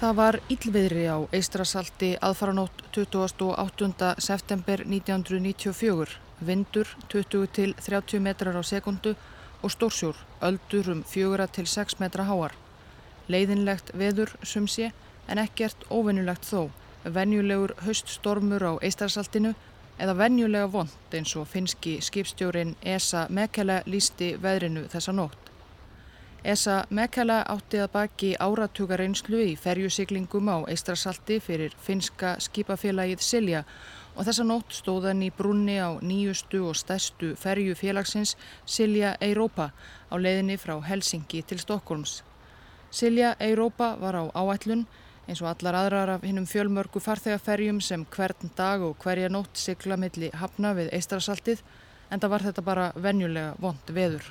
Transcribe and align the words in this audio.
Það 0.00 0.14
var 0.16 0.36
íllviðri 0.48 1.02
á 1.12 1.18
Eistrasalti 1.36 2.08
aðfaranótt 2.24 2.78
28. 2.96 4.14
september 4.16 4.80
1994, 4.86 6.14
vindur 6.40 6.88
20 7.12 7.50
til 7.52 7.74
30 7.76 8.22
metrar 8.24 8.56
á 8.56 8.64
sekundu 8.64 9.12
og 9.60 9.74
stórsjór, 9.74 10.16
öldur 10.40 10.88
um 10.94 11.02
4 11.04 11.46
til 11.52 11.68
6 11.68 11.98
metra 12.00 12.24
háar. 12.24 12.56
Leiðinlegt 13.28 13.92
veður 13.92 14.32
sum 14.42 14.64
sé 14.64 14.88
en 15.28 15.42
ekkert 15.44 15.84
óvennulegt 15.92 16.48
þó, 16.48 16.70
venjulegur 17.04 17.76
höststormur 17.84 18.64
á 18.64 18.72
Eistrasaltinu 18.80 19.52
eða 20.00 20.16
venjulega 20.16 20.72
vond 20.72 21.12
eins 21.12 21.36
og 21.36 21.44
finski 21.52 21.98
skipstjórin 22.00 22.72
Esa 22.80 23.26
Mekele 23.28 23.82
lísti 23.84 24.32
veðrinu 24.40 24.88
þessa 24.88 25.12
nótt. 25.12 25.49
Esa 26.40 26.86
Mekala 26.88 27.42
átti 27.52 27.82
að 27.84 27.90
baki 27.92 28.28
áratugareynslu 28.40 29.42
í 29.44 29.56
ferjusiklingum 29.60 30.46
á 30.48 30.64
Eistrasalti 30.72 31.36
fyrir 31.36 31.74
finska 31.84 32.38
skipafélagið 32.40 33.20
Silja 33.20 33.60
og 34.14 34.24
þessa 34.24 34.46
nótt 34.48 34.72
stóðan 34.72 35.20
í 35.20 35.28
brunni 35.36 35.76
á 35.76 36.00
nýjustu 36.00 36.62
og 36.64 36.80
stærstu 36.80 37.34
ferjufélagsins 37.36 38.38
Silja 38.64 39.12
Eirópa 39.20 39.68
á 40.08 40.14
leiðinni 40.16 40.56
frá 40.56 40.80
Helsingi 40.80 41.44
til 41.44 41.60
Stokkólms. 41.60 42.22
Silja 42.90 43.36
Eirópa 43.36 43.98
var 44.00 44.16
á 44.16 44.24
áætlun 44.32 44.86
eins 45.28 45.44
og 45.44 45.52
allar 45.52 45.76
aðrar 45.84 46.16
af 46.16 46.24
hinnum 46.24 46.48
fjölmörgu 46.48 47.04
farþegaferjum 47.04 47.84
sem 47.84 48.08
hvern 48.16 48.56
dag 48.56 48.80
og 48.80 48.96
hverja 49.04 49.28
nótt 49.28 49.60
sigla 49.60 50.00
milli 50.00 50.32
hafna 50.32 50.72
við 50.72 50.88
Eistrasaltið 50.96 51.60
en 52.10 52.20
það 52.20 52.30
var 52.32 52.48
þetta 52.48 52.64
bara 52.64 52.92
venjulega 52.96 53.58
vond 53.60 53.92
veður. 53.92 54.24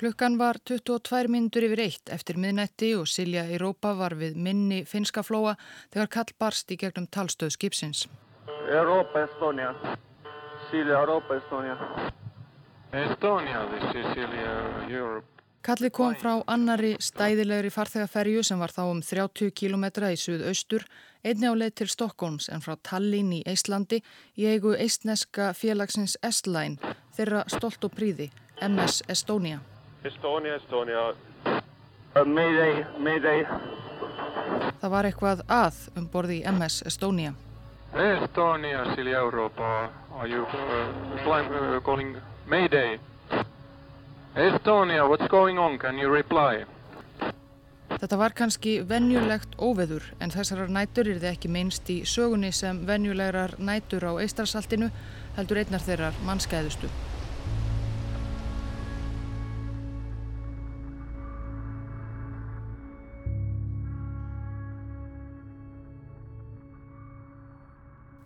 Klukkan 0.00 0.38
var 0.38 0.56
22 0.64 1.28
minnur 1.28 1.64
yfir 1.66 1.80
eitt 1.84 2.10
eftir 2.14 2.38
miðnætti 2.40 2.94
og 2.96 3.02
Silja 3.04 3.42
Europa 3.52 3.90
var 3.98 4.14
við 4.16 4.38
minni 4.40 4.78
finska 4.88 5.20
flóa 5.20 5.50
þegar 5.92 6.06
kall 6.14 6.30
barst 6.40 6.70
í 6.72 6.78
gegnum 6.80 7.04
talstöð 7.12 7.50
skipsins. 7.52 8.06
Europa, 8.72 9.26
Estonia. 9.26 9.74
Silja, 10.70 11.02
Europa, 11.02 11.36
Estonia. 11.36 11.74
Estonia, 12.96 13.66
this 13.74 14.00
is 14.00 14.06
Silja, 14.14 14.54
Europe. 14.88 15.26
Kallið 15.68 15.92
kom 15.92 16.16
frá 16.16 16.30
annari 16.48 16.94
stæðilegri 16.96 17.68
farþegaferju 17.74 18.44
sem 18.48 18.62
var 18.64 18.72
þá 18.72 18.80
um 18.86 19.02
30 19.04 19.52
km 19.52 19.84
í 20.08 20.16
suðaustur, 20.22 20.86
einni 21.20 21.44
á 21.44 21.52
leið 21.52 21.74
til 21.82 21.90
Stokkóms 21.92 22.48
en 22.48 22.64
frá 22.64 22.78
Tallinn 22.88 23.34
í 23.36 23.42
Íslandi 23.44 24.00
í 24.40 24.48
eigu 24.48 24.72
eistneska 24.72 25.50
félagsins 25.52 26.16
S-Line, 26.24 26.80
þeirra 27.12 27.44
stolt 27.52 27.84
og 27.84 27.92
príði, 27.92 28.30
MS 28.64 29.02
Estonia. 29.12 29.60
Estonia, 30.04 30.54
Estonia. 30.54 31.14
Uh, 32.16 32.24
mayday, 32.24 32.84
Mayday. 32.98 33.44
Það 34.80 34.90
var 34.90 35.04
eitthvað 35.04 35.42
að 35.52 35.80
um 36.00 36.06
borði 36.08 36.38
í 36.40 36.46
MS 36.48 36.78
Estonia. 36.88 37.34
Estonia, 37.92 38.86
Silja, 38.94 39.20
Europa. 39.20 39.90
Are 40.16 40.28
you 40.28 40.46
uh, 40.46 41.20
flying, 41.24 41.52
uh, 41.52 41.80
calling 41.84 42.16
Mayday? 42.48 42.98
Estonia, 44.36 45.04
what's 45.08 45.28
going 45.28 45.58
on? 45.58 45.78
Can 45.78 45.98
you 45.98 46.08
reply? 46.08 46.64
Þetta 47.90 48.16
var 48.16 48.32
kannski 48.32 48.78
venjulegt 48.88 49.58
óveður 49.60 50.06
en 50.20 50.32
þessarar 50.32 50.72
nætur 50.72 51.10
er 51.10 51.20
þið 51.20 51.32
ekki 51.34 51.52
minnst 51.52 51.92
í 51.92 52.00
sögunni 52.08 52.54
sem 52.56 52.86
venjulegar 52.88 53.58
nætur 53.58 54.08
á 54.08 54.12
Eistrasaltinu 54.24 54.88
heldur 55.36 55.60
einnar 55.60 55.84
þeirrar 55.84 56.16
mannskæðustu. 56.24 56.88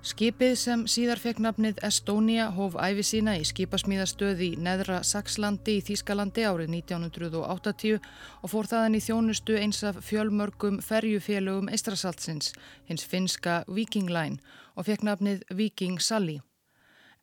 Skipið 0.05 0.51
sem 0.61 0.83
síðar 0.85 1.17
fekk 1.17 1.39
nafnið 1.41 1.79
Estonia 1.89 2.51
hóf 2.53 2.75
æfi 2.77 3.01
sína 3.09 3.39
í 3.41 3.45
skipasmíðastöði 3.49 4.51
í 4.53 4.59
neðra 4.61 4.99
Saxlandi 5.01 5.79
í 5.79 5.85
Þýskalandi 5.87 6.45
árið 6.45 6.75
1980 6.75 7.95
og 8.43 8.53
fór 8.53 8.69
þaðan 8.69 8.99
í 8.99 9.01
þjónustu 9.01 9.57
eins 9.57 9.81
af 9.89 10.03
fjölmörgum 10.05 10.83
ferjufélögum 10.85 11.71
Eistrasaltsins, 11.73 12.53
hins 12.85 13.09
finska 13.09 13.63
Viking 13.65 14.13
Line 14.13 14.45
og 14.77 14.91
fekk 14.91 15.07
nafnið 15.09 15.47
Viking 15.49 15.97
Sally. 15.97 16.43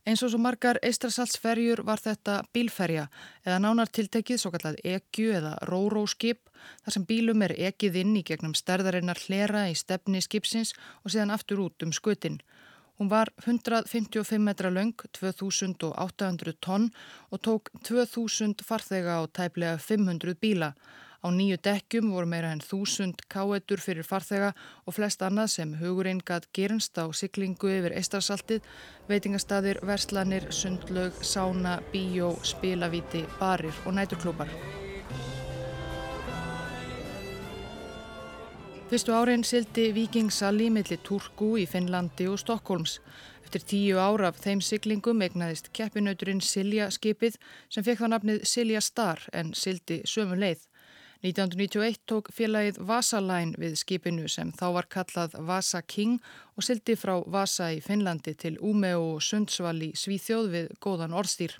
Eins 0.01 0.23
og 0.25 0.31
svo 0.33 0.39
margar 0.41 0.79
Eistrasaltsferjur 0.81 1.83
var 1.85 2.01
þetta 2.01 2.39
bílferja 2.49 3.03
eða 3.45 3.59
nánar 3.61 3.91
tiltekið 3.93 4.41
svo 4.41 4.49
kallað 4.55 4.79
EQ 4.81 5.19
eða 5.37 5.51
Róró-skip 5.69 6.49
þar 6.81 6.95
sem 6.97 7.05
bílum 7.05 7.45
er 7.45 7.53
ekið 7.69 8.01
inn 8.01 8.17
í 8.17 8.25
gegnum 8.25 8.57
stærðarinnar 8.57 9.21
hlera 9.27 9.67
í 9.69 9.77
stefni 9.77 10.23
skipsins 10.25 10.73
og 11.05 11.13
síðan 11.13 11.35
aftur 11.37 11.61
út 11.67 11.85
um 11.85 11.93
skutin. 11.93 12.41
Hún 13.01 13.09
var 13.09 13.33
155 13.47 14.37
metra 14.37 14.69
laung, 14.69 14.93
2800 14.93 16.53
tonn 16.61 16.91
og 17.31 17.39
tók 17.41 17.71
2000 17.81 18.61
farþega 18.61 19.15
á 19.17 19.21
tæplega 19.25 19.77
500 19.81 20.35
bíla. 20.37 20.75
Á 21.25 21.27
nýju 21.33 21.57
dekkjum 21.65 22.11
voru 22.13 22.27
meira 22.29 22.51
en 22.53 22.61
1000 22.61 23.25
káetur 23.25 23.81
fyrir 23.81 24.05
farþega 24.05 24.53
og 24.85 24.93
flest 24.93 25.25
annað 25.25 25.49
sem 25.55 25.73
hugurinn 25.81 26.21
gatt 26.21 26.45
gerinst 26.53 26.93
á 27.01 27.09
syklingu 27.09 27.73
yfir 27.73 27.97
Eistarsaltið, 27.97 28.61
veitingastadir, 29.09 29.81
verslanir, 29.81 30.51
sundlaug, 30.53 31.17
sána, 31.25 31.79
bíó, 31.89 32.37
spilavíti, 32.45 33.25
barir 33.39 33.73
og 33.87 33.97
næturklúpar. 33.97 34.90
Fyrstu 38.91 39.13
árin 39.13 39.43
sildi 39.43 39.93
Viking 39.95 40.31
Sally 40.31 40.65
millir 40.69 40.99
Turku 41.07 41.53
í 41.55 41.61
Finnlandi 41.63 42.25
og 42.27 42.41
Stokkólms. 42.41 42.97
Eftir 43.45 43.63
tíu 43.63 44.01
ára 44.03 44.27
af 44.27 44.41
þeim 44.43 44.59
siglingum 44.59 45.23
egnaðist 45.23 45.69
keppinauturinn 45.71 46.41
Silja 46.43 46.89
skipið 46.91 47.37
sem 47.71 47.85
fekk 47.87 48.01
það 48.01 48.11
nafnið 48.11 48.43
Silja 48.51 48.81
Star 48.83 49.23
en 49.31 49.53
sildi 49.55 50.01
sömu 50.03 50.35
leið. 50.41 50.67
1991 51.23 52.01
tók 52.03 52.33
félagið 52.35 52.81
Vasa 52.91 53.23
Line 53.23 53.55
við 53.63 53.79
skipinu 53.79 54.27
sem 54.27 54.51
þá 54.59 54.67
var 54.81 54.91
kallað 54.91 55.39
Vasa 55.39 55.79
King 55.87 56.19
og 56.59 56.67
sildi 56.67 56.99
frá 56.99 57.15
Vasa 57.23 57.71
í 57.71 57.79
Finnlandi 57.79 58.35
til 58.35 58.57
Umeå 58.59 58.99
og 59.13 59.23
Sundsvall 59.23 59.87
í 59.87 59.91
Svíþjóð 59.95 60.51
við 60.57 60.71
góðan 60.83 61.15
orðstýr. 61.15 61.55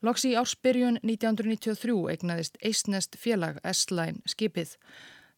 Loks 0.00 0.24
í 0.24 0.32
ársbyrjun 0.40 1.02
1993 1.04 2.00
egnaðist 2.16 2.56
eistnest 2.64 3.20
félag 3.20 3.60
S-Line 3.76 4.24
skipið. 4.24 4.78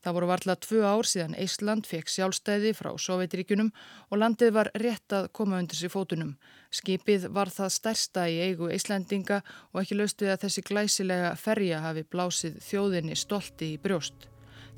Það 0.02 0.16
voru 0.16 0.28
varla 0.32 0.56
tvö 0.58 0.80
ár 0.82 1.06
síðan 1.06 1.36
Ísland 1.38 1.86
fekk 1.86 2.10
sjálfstæði 2.10 2.72
frá 2.74 2.90
Sovjetríkunum 2.98 3.70
og 4.10 4.18
landið 4.18 4.50
var 4.56 4.70
rétt 4.82 5.14
að 5.14 5.28
koma 5.38 5.60
undir 5.62 5.78
sér 5.78 5.92
fótunum. 5.94 6.34
Skipið 6.74 7.28
var 7.30 7.52
það 7.54 7.76
stærsta 7.76 8.26
í 8.26 8.40
eigu 8.48 8.72
Íslandinga 8.74 9.42
og 9.70 9.84
ekki 9.84 10.00
löstuði 10.00 10.34
að 10.34 10.48
þessi 10.48 10.66
glæsilega 10.66 11.36
ferja 11.38 11.84
hafi 11.86 12.02
blásið 12.02 12.58
þjóðinni 12.66 13.18
stolti 13.18 13.76
í 13.76 13.80
brjóst. 13.82 14.26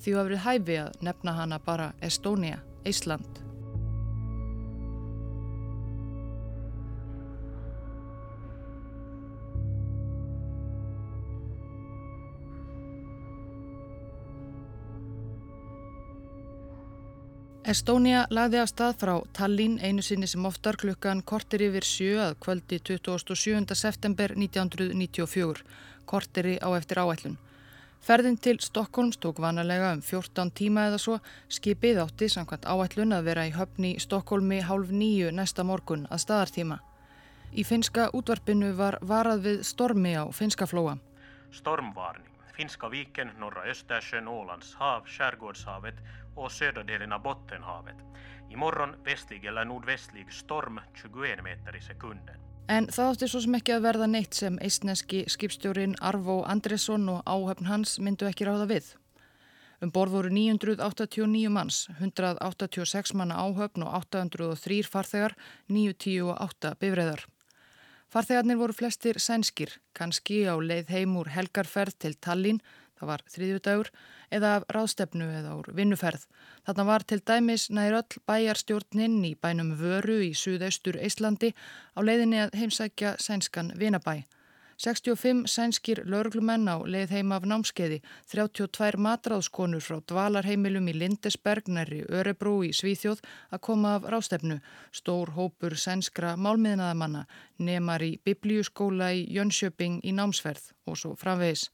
Því 0.04 0.18
hafið 0.18 0.44
hæfi 0.44 0.78
að 0.84 1.02
nefna 1.08 1.38
hana 1.40 1.62
bara 1.62 1.92
Estónia, 2.04 2.60
Ísland. 2.84 3.53
Estónia 17.64 18.26
lagði 18.28 18.58
af 18.60 18.68
stað 18.68 18.98
frá 19.00 19.12
Tallinn 19.32 19.78
einu 19.80 20.02
sinni 20.04 20.26
sem 20.28 20.44
oftar 20.44 20.76
klukkan 20.76 21.22
kortir 21.24 21.62
yfir 21.64 21.86
sjö 21.88 22.18
að 22.20 22.34
kvöldi 22.44 22.76
27. 22.84 23.72
september 23.72 24.34
1994, 24.36 25.62
kortiri 26.04 26.58
á 26.60 26.68
eftir 26.76 27.00
áætlun. 27.00 27.38
Ferðin 28.04 28.36
til 28.36 28.58
Stokkólms 28.60 29.16
tók 29.16 29.40
vanalega 29.40 29.94
um 29.96 30.02
14 30.04 30.52
tíma 30.52 30.90
eða 30.90 30.98
svo, 31.00 31.16
skipið 31.48 32.02
átti 32.04 32.28
samkvæmt 32.28 32.68
áætlun 32.68 33.16
að 33.16 33.30
vera 33.30 33.48
í 33.48 33.56
höfni 33.56 33.94
Stokkólmi 33.96 34.60
hálf 34.68 34.92
nýju 34.92 35.32
næsta 35.32 35.64
morgun 35.64 36.04
að 36.12 36.20
staðartíma. 36.26 36.78
Í 37.56 37.64
finska 37.64 38.10
útvarpinu 38.12 38.74
var 38.76 39.00
varað 39.00 39.40
við 39.48 39.64
stormi 39.64 40.12
á 40.20 40.28
finska 40.36 40.68
flóa. 40.68 40.98
Stormvarning. 41.48 42.33
Finska 42.56 42.88
viken, 42.88 43.30
norra 43.38 43.64
Östersjön, 43.70 44.28
Ålands 44.28 44.74
hav, 44.74 45.06
Skärgårdshavet 45.06 45.94
och 46.36 46.52
södra 46.52 46.82
delen 46.82 47.12
av 47.12 47.22
Bottenhavet. 47.22 47.96
Imorgon 48.50 48.94
västlig 49.04 49.44
eller 49.44 49.64
nordvästlig 49.64 50.32
storm 50.32 50.80
21 50.94 51.44
meter 51.44 51.76
i 51.76 51.80
sekunden. 51.80 52.36
En 52.68 52.86
það 52.88 53.10
átti 53.12 53.28
svo 53.28 53.40
sem 53.44 53.56
ekki 53.58 53.74
að 53.74 53.82
verða 53.84 54.06
neitt 54.08 54.36
sem 54.38 54.54
eistneski 54.62 55.24
skipstjórin 55.28 55.98
Arvo 56.00 56.38
Andresson 56.48 57.08
og 57.12 57.26
áhöfn 57.28 57.68
hans 57.68 57.98
myndu 58.00 58.24
ekki 58.30 58.46
ráða 58.48 58.70
við. 58.70 58.94
Um 59.82 59.90
borð 59.92 60.16
voru 60.16 60.30
989 60.32 61.50
manns, 61.52 61.88
186 61.98 63.12
manna 63.18 63.36
áhöfn 63.36 63.84
og 63.84 63.98
803 64.00 64.80
farþegar, 64.88 65.36
910 65.68 66.22
og 66.30 66.40
8 66.40 66.76
bifræðar. 66.80 67.26
Farþegarnir 68.14 68.54
voru 68.60 68.74
flestir 68.78 69.16
sænskir, 69.18 69.72
kannski 69.98 70.44
á 70.46 70.54
leið 70.54 70.90
heim 70.94 71.16
úr 71.18 71.32
helgarferð 71.34 71.96
til 71.98 72.12
Tallinn, 72.22 72.60
það 72.94 73.08
var 73.10 73.24
þriðjudagur, 73.34 73.88
eða 74.30 74.52
af 74.60 74.66
ráðstefnu 74.76 75.26
eða 75.40 75.56
úr 75.58 75.72
vinnuferð. 75.74 76.28
Þarna 76.62 76.84
var 76.92 77.04
til 77.10 77.18
dæmis 77.26 77.64
nær 77.74 77.96
öll 77.98 78.20
bæjarstjórninn 78.30 79.18
í 79.26 79.32
bænum 79.34 79.72
Vöru 79.80 80.20
í 80.22 80.30
suðaustur 80.30 81.00
Íslandi 81.02 81.50
á 81.98 82.00
leiðinni 82.06 82.38
að 82.44 82.54
heimsækja 82.60 83.16
sænskan 83.18 83.74
Vinabæ. 83.82 84.20
65 84.78 85.46
sænskir 85.50 86.00
lauruglumenn 86.04 86.66
á 86.66 86.76
leið 86.82 87.12
heim 87.14 87.32
af 87.36 87.46
námskeiði, 87.46 88.00
32 88.32 88.98
matráðskonur 89.06 89.84
frá 89.84 90.00
dvalarheimilum 90.02 90.88
í 90.90 90.96
Lindesberg 90.98 91.68
næri 91.68 92.02
Örebrú 92.08 92.56
í 92.66 92.72
Svíþjóð 92.74 93.22
að 93.54 93.62
koma 93.68 93.94
af 93.98 94.08
rástefnu, 94.10 94.58
stór 94.90 95.34
hópur 95.38 95.78
sænskra 95.78 96.34
málmiðnaðamanna, 96.36 97.26
nemar 97.58 98.02
í 98.02 98.18
biblíuskóla 98.24 99.12
í 99.14 99.24
Jönköping 99.36 100.02
í 100.02 100.12
námsferð 100.12 100.72
og 100.86 100.98
svo 100.98 101.14
framvegis. 101.14 101.70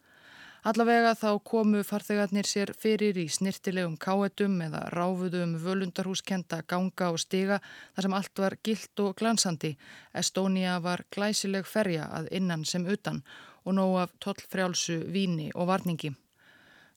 Allavega 0.60 1.14
þá 1.16 1.38
komu 1.40 1.78
farþegarnir 1.88 2.44
sér 2.44 2.74
fyrir 2.76 3.16
í 3.16 3.22
snirtilegum 3.32 3.94
káetum 3.96 4.58
eða 4.66 4.82
ráfuðum 4.92 5.54
völundarhúskenda 5.62 6.58
ganga 6.68 7.08
og 7.14 7.16
stiga 7.22 7.62
þar 7.96 8.06
sem 8.06 8.16
allt 8.18 8.42
var 8.44 8.58
gilt 8.68 9.00
og 9.00 9.14
glansandi. 9.16 9.70
Estónia 10.12 10.76
var 10.84 11.06
glæsileg 11.16 11.64
ferja 11.64 12.10
að 12.12 12.28
innan 12.36 12.66
sem 12.68 12.84
utan 12.84 13.22
og 13.64 13.78
nóg 13.78 13.96
af 14.02 14.12
tollfrjálsu 14.20 14.98
víni 15.08 15.48
og 15.54 15.72
varningi. 15.72 16.12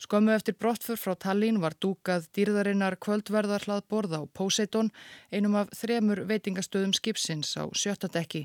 Skömmu 0.03 0.33
eftir 0.35 0.55
brottfur 0.59 0.97
frá 0.99 1.13
Tallinn 1.15 1.61
var 1.63 1.77
dúkað 1.79 2.25
dýrðarinnar 2.35 2.97
kvöldverðar 2.99 3.63
hlaðborð 3.63 4.15
á 4.19 4.21
Poseidon, 4.35 4.89
einum 5.31 5.53
af 5.55 5.69
þremur 5.79 6.25
veitingastöðum 6.27 6.91
skipsins 6.97 7.53
á 7.55 7.63
sjötta 7.71 8.09
dekki. 8.11 8.41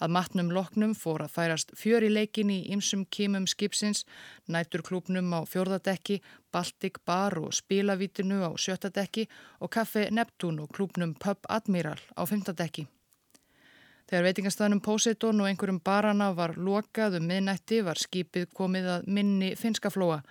Að 0.00 0.14
matnum 0.16 0.48
loknum 0.56 0.94
fór 0.96 1.26
að 1.26 1.34
færast 1.34 1.74
fjör 1.76 2.06
í 2.06 2.08
leikin 2.14 2.54
í 2.54 2.62
ymsum 2.72 3.02
kímum 3.12 3.44
skipsins, 3.50 4.06
næturklúpnum 4.48 5.28
á 5.36 5.44
fjörðadekki, 5.52 6.22
Baltic 6.48 7.02
Bar 7.04 7.36
og 7.42 7.52
Spilavítinu 7.60 8.40
á 8.48 8.50
sjötta 8.56 8.88
dekki 8.88 9.26
og 9.60 9.68
Kaffe 9.76 10.06
Neptún 10.08 10.64
og 10.64 10.72
klúpnum 10.72 11.12
Pub 11.12 11.44
Admiral 11.52 12.00
á 12.16 12.24
fymtadekki. 12.24 12.86
Þegar 14.08 14.26
veitingastæðnum 14.30 14.80
Poseidon 14.80 15.44
og 15.44 15.52
einhverjum 15.52 15.84
barana 15.84 16.32
var 16.32 16.56
lokað 16.56 17.20
um 17.20 17.28
miðnætti 17.28 17.84
var 17.84 18.00
skipið 18.00 18.48
komið 18.56 18.90
að 18.96 19.06
minni 19.12 19.54
finskaflóa. 19.60 20.22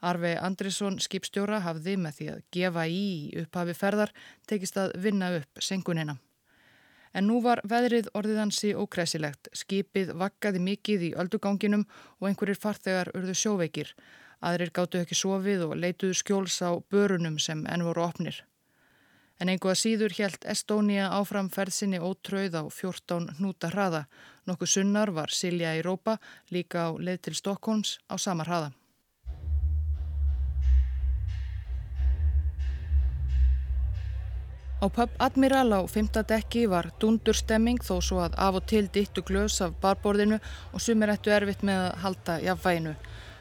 Arve 0.00 0.36
Andrisson 0.38 1.00
skipstjóra 1.02 1.58
hafði 1.64 1.96
með 1.98 2.18
því 2.18 2.26
að 2.32 2.42
gefa 2.54 2.86
í 2.86 3.04
upphafi 3.42 3.74
ferðar 3.74 4.12
tekist 4.46 4.78
að 4.78 4.94
vinna 5.02 5.32
upp 5.40 5.62
sengunina. 5.62 6.18
En 7.16 7.26
nú 7.26 7.40
var 7.42 7.62
veðrið 7.66 8.10
orðiðansi 8.14 8.74
ókresilegt. 8.78 9.48
Skipið 9.56 10.12
vakkaði 10.20 10.60
mikið 10.62 11.06
í 11.08 11.14
ölduganginum 11.18 11.86
og 12.20 12.28
einhverjir 12.28 12.60
farþegar 12.62 13.10
urðu 13.16 13.34
sjóveikir. 13.34 13.94
Aðrir 14.44 14.70
gáttu 14.70 15.00
ekki 15.02 15.18
sofið 15.18 15.64
og 15.66 15.74
leituðu 15.82 16.14
skjóls 16.20 16.60
á 16.62 16.78
börunum 16.92 17.40
sem 17.42 17.64
enn 17.66 17.86
voru 17.88 18.04
opnir. 18.06 18.44
En 19.38 19.50
einhvað 19.50 19.78
síður 19.80 20.14
helt 20.18 20.46
Estónia 20.50 21.10
áfram 21.14 21.50
ferðsinni 21.50 21.98
ótröð 22.02 22.58
á 22.58 22.62
14 22.70 23.38
hnúta 23.38 23.70
hraða. 23.74 24.06
Nokkuð 24.46 24.74
sunnar 24.74 25.14
var 25.14 25.34
Silja 25.34 25.74
í 25.78 25.82
Rópa, 25.86 26.18
líka 26.50 26.90
á 26.90 26.94
leið 26.94 27.22
til 27.28 27.38
Stokkons 27.38 27.98
á 28.10 28.18
sama 28.18 28.46
hraða. 28.46 28.77
Á 34.78 34.86
pub 34.94 35.10
Admiral 35.18 35.72
á 35.74 35.80
5. 35.90 36.22
dekki 36.30 36.60
var 36.70 36.86
dundurstemming 37.02 37.80
þó 37.82 37.96
svo 37.98 38.20
að 38.22 38.36
af 38.46 38.58
og 38.60 38.66
til 38.70 38.86
dittu 38.94 39.24
glös 39.26 39.56
af 39.64 39.74
barborðinu 39.82 40.38
og 40.72 40.84
sumir 40.84 41.10
ættu 41.10 41.34
erfitt 41.34 41.64
með 41.66 41.80
að 41.86 41.96
halda 42.04 42.36
jafnvæginu. 42.46 42.92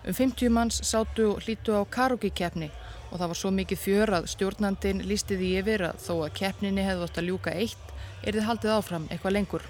Um 0.07 0.18
50 0.18 0.50
manns 0.50 0.81
sátu 0.81 1.28
hlítu 1.38 1.78
á 1.78 1.86
karokikeppni 1.86 2.72
og 3.12 3.19
það 3.19 3.30
var 3.30 3.42
svo 3.42 3.51
mikið 3.54 3.84
fjör 3.86 4.13
að 4.18 4.30
stjórnandin 4.34 5.06
lísti 5.06 5.38
því 5.38 5.51
yfir 5.62 5.86
að 5.92 6.01
þó 6.07 6.13
að 6.16 6.36
keppninni 6.42 6.88
hefði 6.88 7.06
þótt 7.06 7.22
að 7.22 7.30
ljúka 7.30 7.54
eitt 7.54 7.94
er 8.24 8.34
þið 8.34 8.48
haldið 8.50 8.78
áfram 8.80 9.10
eitthvað 9.12 9.38
lengur. 9.38 9.68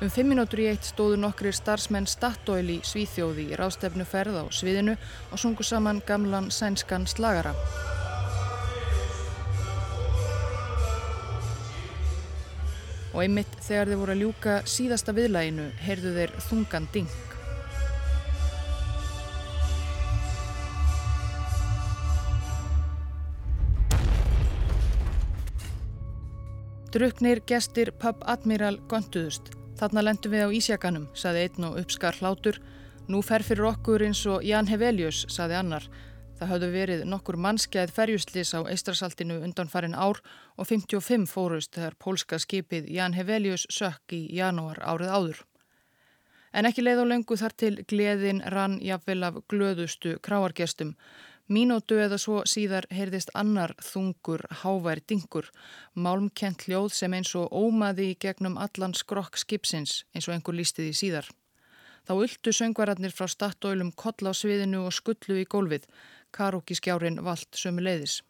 Um 0.00 0.08
fimm 0.08 0.30
minútur 0.32 0.62
í 0.62 0.66
eitt 0.70 0.86
stóðu 0.88 1.18
nokkri 1.20 1.50
starfsmenn 1.52 2.06
Statoil 2.08 2.70
í 2.72 2.78
Svíþjóði 2.88 3.42
í 3.52 3.56
rástefnu 3.60 4.06
ferð 4.08 4.38
á 4.40 4.44
sviðinu 4.48 4.94
og 5.28 5.42
sungu 5.42 5.60
saman 5.60 6.00
gamlan 6.08 6.48
sænskan 6.48 7.04
slagara. 7.04 7.52
Og 13.12 13.20
einmitt 13.26 13.60
þegar 13.60 13.92
þeir 13.92 14.00
voru 14.00 14.16
að 14.16 14.24
ljúka 14.24 14.56
síðasta 14.64 15.12
viðlæginu 15.20 15.68
heyrðu 15.84 16.14
þeir 16.16 16.34
þungan 16.48 16.88
ding. 16.96 17.14
Druknir 26.90 27.44
gestir 27.44 27.92
pub 28.00 28.24
Admiral 28.24 28.78
gonduðust. 28.88 29.59
Þarna 29.80 30.02
lendum 30.04 30.34
við 30.34 30.42
á 30.44 30.52
Ísjakanum, 30.52 31.06
saði 31.16 31.46
einn 31.46 31.64
og 31.70 31.78
uppskar 31.80 32.18
hlátur. 32.20 32.58
Nú 33.08 33.22
fer 33.24 33.40
fyrir 33.40 33.64
okkur 33.70 34.02
eins 34.04 34.20
og 34.28 34.42
Jan 34.44 34.68
Hevelius, 34.68 35.22
saði 35.32 35.56
annar. 35.56 35.86
Það 36.36 36.50
hafðu 36.52 36.68
verið 36.74 37.04
nokkur 37.08 37.38
mannskjæð 37.40 37.94
ferjuslis 37.96 38.52
á 38.52 38.60
Eistrasaltinu 38.68 39.38
undan 39.40 39.72
farin 39.72 39.96
ár 39.96 40.20
og 40.60 40.68
55 40.68 41.24
fórust 41.32 41.72
þegar 41.72 41.96
pólska 41.96 42.36
skipið 42.44 42.90
Jan 42.92 43.16
Hevelius 43.16 43.64
sökk 43.72 44.12
í 44.18 44.20
janúar 44.36 44.82
árið 44.84 45.14
áður. 45.16 45.40
En 46.52 46.68
ekki 46.68 46.84
leið 46.84 47.00
á 47.00 47.10
löngu 47.14 47.40
þar 47.40 47.56
til 47.56 47.74
gleðin 47.88 48.44
rann 48.52 48.76
jafnvel 48.84 49.22
af 49.30 49.40
glöðustu 49.48 50.18
kráargestum. 50.20 50.92
Mínótu 51.50 51.96
eða 51.98 52.14
svo 52.22 52.44
síðar 52.46 52.86
heyrðist 52.94 53.32
annar 53.34 53.72
þungur, 53.82 54.44
hávær 54.60 55.00
dingur, 55.10 55.48
málmkent 55.98 56.62
hljóð 56.68 56.92
sem 56.94 57.16
eins 57.18 57.32
og 57.34 57.50
ómaði 57.50 58.12
í 58.12 58.18
gegnum 58.22 58.54
allan 58.54 58.94
skrokk 58.94 59.40
skipsins 59.42 60.04
eins 60.14 60.28
og 60.28 60.36
einhver 60.36 60.54
lístiði 60.54 60.94
síðar. 60.94 61.26
Þá 62.06 62.12
ultu 62.22 62.54
söngvararnir 62.54 63.10
frá 63.10 63.26
stattóilum 63.26 63.90
koll 63.98 64.30
á 64.30 64.32
sviðinu 64.32 64.84
og 64.86 64.94
skullu 64.94 65.40
í 65.42 65.48
gólfið, 65.50 65.90
karókiskjárin 66.30 67.18
vald 67.26 67.50
sömu 67.58 67.82
leiðis. 67.82 68.20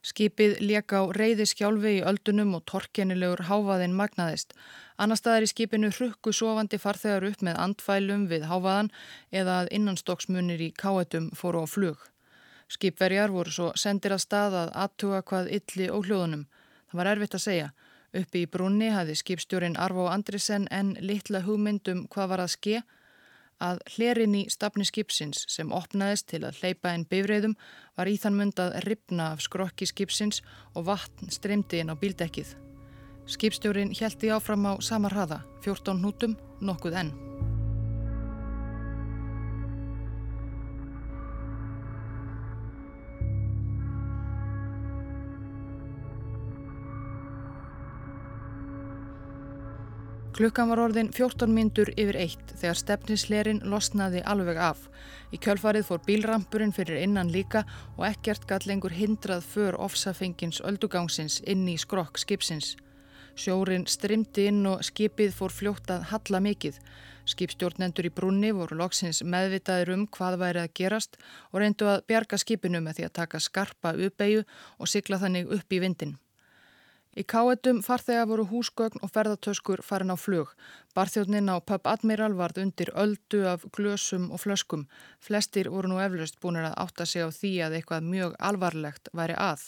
Skipið 0.00 0.62
leka 0.64 1.02
á 1.04 1.12
reyði 1.12 1.44
skjálfi 1.44 1.90
í 1.98 2.04
öldunum 2.08 2.54
og 2.56 2.62
torkenilegur 2.70 3.42
háfaðinn 3.50 3.96
magnaðist. 3.98 4.54
Annar 4.96 5.20
staðar 5.20 5.44
í 5.44 5.50
skipinu 5.50 5.90
hrukku 5.92 6.32
sofandi 6.32 6.78
farþegar 6.80 7.26
upp 7.28 7.42
með 7.44 7.58
andfælum 7.64 8.24
við 8.30 8.46
háfaðan 8.48 8.88
eða 9.30 9.58
að 9.60 9.70
innanstokksmunir 9.76 10.64
í 10.64 10.70
káetum 10.72 11.28
fóru 11.36 11.64
á 11.64 11.66
flug. 11.68 12.00
Skipverjar 12.72 13.34
voru 13.34 13.52
svo 13.52 13.68
sendir 13.76 14.14
að 14.16 14.24
stað 14.24 14.56
að 14.62 14.72
aðtuga 14.84 15.20
hvað 15.28 15.52
illi 15.58 15.90
og 15.92 16.08
hljóðunum. 16.08 16.46
Það 16.88 17.00
var 17.00 17.10
erfitt 17.12 17.36
að 17.36 17.44
segja. 17.44 17.68
Uppi 18.16 18.44
í 18.46 18.50
brunni 18.50 18.88
hafði 18.94 19.18
skipstjórin 19.20 19.76
Arvo 19.76 20.08
Andrisen 20.08 20.64
en 20.70 20.94
litla 21.00 21.44
hugmyndum 21.44 22.06
hvað 22.08 22.32
var 22.32 22.44
að 22.46 22.54
ske 22.56 22.82
að 23.60 23.80
hlerin 23.94 24.34
í 24.34 24.42
stafni 24.52 24.86
skipsins 24.88 25.44
sem 25.52 25.72
opnaðist 25.76 26.30
til 26.32 26.42
að 26.48 26.60
hleypa 26.60 26.94
inn 26.96 27.06
bifreiðum 27.10 27.56
var 27.98 28.10
í 28.10 28.16
þann 28.20 28.38
mund 28.40 28.60
að 28.62 28.78
ripna 28.88 29.32
af 29.34 29.44
skrokki 29.44 29.88
skipsins 29.88 30.42
og 30.74 30.88
vatn 30.90 31.32
streymdi 31.32 31.82
inn 31.82 31.92
á 31.92 31.96
bíldekkið. 32.00 32.56
Skipstjórin 33.30 33.94
hjælti 33.94 34.32
áfram 34.34 34.66
á 34.66 34.72
sama 34.82 35.12
hraða, 35.12 35.44
14 35.62 36.00
nútum, 36.02 36.38
nokkuð 36.60 37.02
enn. 37.04 37.29
Klukkan 50.40 50.70
var 50.72 50.80
orðin 50.80 51.10
14 51.12 51.52
myndur 51.52 51.90
yfir 52.00 52.16
eitt 52.16 52.52
þegar 52.56 52.78
stefnislerin 52.80 53.58
losnaði 53.68 54.22
alveg 54.24 54.56
af. 54.56 54.86
Í 55.36 55.36
kjölfarið 55.36 55.84
fór 55.84 56.00
bílrampurinn 56.06 56.72
fyrir 56.72 57.02
innan 57.02 57.28
líka 57.28 57.60
og 57.98 58.06
ekkert 58.08 58.46
gall 58.48 58.64
lengur 58.70 58.94
hindrað 58.96 59.44
för 59.44 59.76
ofsafengins 59.76 60.62
öldugangsins 60.64 61.42
inn 61.44 61.66
í 61.68 61.74
skrokk 61.76 62.16
skipsins. 62.22 62.70
Sjórin 63.36 63.84
strimdi 63.84 64.46
inn 64.48 64.64
og 64.64 64.80
skipið 64.88 65.36
fór 65.36 65.52
fljótt 65.52 65.92
að 65.92 66.08
halla 66.14 66.40
mikið. 66.48 66.80
Skipstjórnendur 67.28 68.08
í 68.08 68.14
brunni 68.22 68.54
voru 68.56 68.80
loksins 68.80 69.20
meðvitaðir 69.20 69.92
um 69.98 70.08
hvað 70.08 70.40
væri 70.40 70.64
að 70.64 70.72
gerast 70.80 71.20
og 71.50 71.60
reyndu 71.60 71.92
að 71.92 72.06
bjarga 72.08 72.40
skipinu 72.40 72.80
með 72.80 73.02
því 73.02 73.10
að 73.10 73.16
taka 73.20 73.44
skarpa 73.44 73.92
uppeyju 74.08 74.48
og 74.78 74.88
sigla 74.88 75.20
þannig 75.20 75.52
upp 75.60 75.68
í 75.68 75.84
vindin. 75.84 76.16
Í 77.18 77.24
káetum 77.26 77.80
farþega 77.82 78.22
voru 78.30 78.44
húsgögn 78.46 79.00
og 79.02 79.10
ferðartöskur 79.10 79.80
farin 79.82 80.14
á 80.14 80.16
flug. 80.16 80.52
Barþjóðnin 80.94 81.50
á 81.50 81.58
Pub 81.58 81.88
Admiral 81.90 82.36
varð 82.38 82.60
undir 82.62 82.92
öldu 82.94 83.40
af 83.50 83.64
glösum 83.74 84.28
og 84.30 84.38
flöskum. 84.44 84.86
Flestir 85.18 85.72
voru 85.74 85.90
nú 85.90 85.98
eflaust 85.98 86.38
búinir 86.38 86.68
að 86.68 86.78
átta 86.84 87.06
sig 87.06 87.26
á 87.26 87.34
því 87.34 87.52
að 87.66 87.74
eitthvað 87.80 88.06
mjög 88.12 88.36
alvarlegt 88.38 89.10
væri 89.12 89.34
að. 89.34 89.64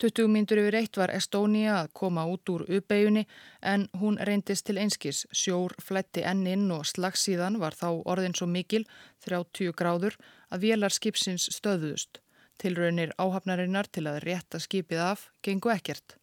20 0.00 0.30
myndur 0.32 0.60
yfir 0.62 0.78
eitt 0.78 0.96
var 0.96 1.10
Estónia 1.12 1.74
að 1.80 1.90
koma 1.98 2.22
út 2.30 2.48
úr 2.48 2.62
uppeiginni 2.78 3.26
en 3.60 3.88
hún 4.00 4.16
reyndist 4.22 4.68
til 4.70 4.78
einskis. 4.78 5.26
Sjór 5.34 5.74
fletti 5.82 6.22
enn 6.22 6.46
inn 6.46 6.70
og 6.70 6.86
slagsíðan 6.88 7.58
var 7.60 7.74
þá 7.74 8.06
orðin 8.06 8.38
svo 8.38 8.46
mikil, 8.46 8.86
30 9.26 9.74
gráður, 9.74 10.16
að 10.48 10.62
vélar 10.68 10.94
skipsins 10.94 11.50
stöðuðust. 11.58 12.22
Tilraunir 12.62 13.12
áhafnarinnar 13.18 13.90
til 13.92 14.06
að 14.06 14.22
rétta 14.28 14.62
skipið 14.62 15.04
af 15.10 15.28
gengu 15.42 15.74
ekkert. 15.74 16.19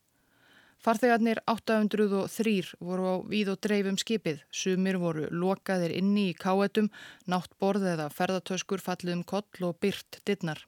Farþegarnir 0.78 1.42
803 1.50 2.78
voru 2.80 3.06
á 3.10 3.16
víð 3.26 3.52
og 3.56 3.60
dreifum 3.66 3.98
skipið. 3.98 4.44
Sumir 4.54 5.00
voru 5.02 5.26
lokaðir 5.34 5.96
inni 5.98 6.30
í 6.32 6.38
káetum, 6.38 6.92
nátt 7.26 7.54
borð 7.60 7.88
eða 7.96 8.10
ferðartöskur 8.14 8.84
fallið 8.84 9.18
um 9.18 9.24
koll 9.28 9.70
og 9.70 9.80
byrt 9.82 10.22
dittnar. 10.30 10.62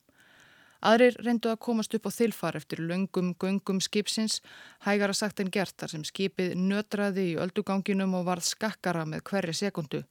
Aðrir 0.79 1.17
reyndu 1.19 1.51
að 1.51 1.59
komast 1.65 1.93
upp 1.97 2.07
á 2.07 2.11
þilfar 2.15 2.55
eftir 2.55 2.79
löngum 2.79 3.33
göngum 3.35 3.81
skipsins, 3.83 4.39
hægara 4.87 5.13
sagt 5.13 5.41
en 5.43 5.51
gert 5.51 5.75
þar 5.75 5.91
sem 5.93 6.05
skipið 6.07 6.55
nötraði 6.55 7.33
í 7.33 7.39
ölduganginum 7.43 8.15
og 8.15 8.29
varð 8.31 8.47
skakkara 8.47 9.03
með 9.05 9.25
hverri 9.29 9.53
sekundu. 9.53 10.05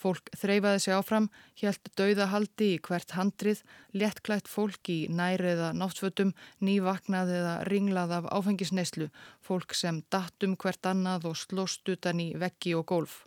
Fólk 0.00 0.30
þreyfaði 0.32 0.80
sig 0.80 0.94
áfram, 0.96 1.26
helt 1.60 1.88
dauðahaldi 1.98 2.70
í 2.74 2.76
hvert 2.86 3.12
handrið, 3.18 3.58
lettklætt 3.92 4.48
fólk 4.48 4.88
í 4.88 5.00
næriða 5.12 5.74
náttfötum, 5.76 6.30
nývaknað 6.64 7.32
eða 7.36 7.56
ringlað 7.68 8.14
af 8.16 8.30
áfengisneislu, 8.32 9.10
fólk 9.44 9.76
sem 9.76 10.00
dattum 10.08 10.56
hvert 10.56 10.88
annað 10.88 11.28
og 11.32 11.36
slóst 11.42 11.92
utan 11.92 12.22
í 12.24 12.30
veggi 12.40 12.72
og 12.78 12.86
gólf. 12.88 13.18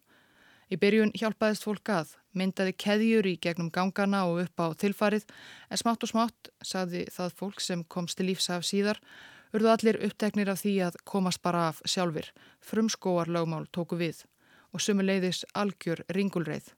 Í 0.74 0.80
byrjun 0.82 1.14
hjálpaðist 1.14 1.68
fólk 1.68 1.94
að, 1.94 2.16
myndaði 2.34 2.74
keðjur 2.82 3.30
í 3.30 3.38
gegnum 3.38 3.70
gangana 3.70 4.24
og 4.26 4.42
upp 4.48 4.66
á 4.66 4.68
tilfarið, 4.74 5.30
en 5.70 5.78
smátt 5.78 6.08
og 6.08 6.10
smátt, 6.16 6.54
saði 6.66 7.06
það 7.14 7.38
fólk 7.38 7.62
sem 7.62 7.86
komst 7.86 8.18
til 8.18 8.32
lífsaf 8.32 8.66
síðar, 8.66 8.98
urðu 9.54 9.76
allir 9.76 10.02
uppteknir 10.10 10.50
af 10.50 10.64
því 10.66 10.78
að 10.90 11.02
komast 11.06 11.46
bara 11.46 11.68
af 11.70 11.86
sjálfur. 11.86 12.34
Frumskóar 12.66 13.30
lögmál 13.30 13.68
tóku 13.70 14.02
við 14.02 14.26
og 14.74 14.82
sumuleiðis 14.82 15.44
algjör 15.54 16.04
ringulreið. 16.10 16.74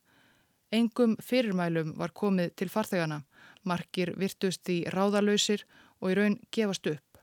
Engum 0.76 1.16
fyrirmælum 1.24 1.96
var 1.98 2.12
komið 2.12 2.54
til 2.60 2.70
farþegana, 2.70 3.22
margir 3.64 4.14
virtust 4.20 4.70
í 4.70 4.84
ráðalöysir 4.92 5.64
og 6.02 6.12
í 6.12 6.16
raun 6.20 6.40
gefast 6.52 6.88
upp. 6.92 7.20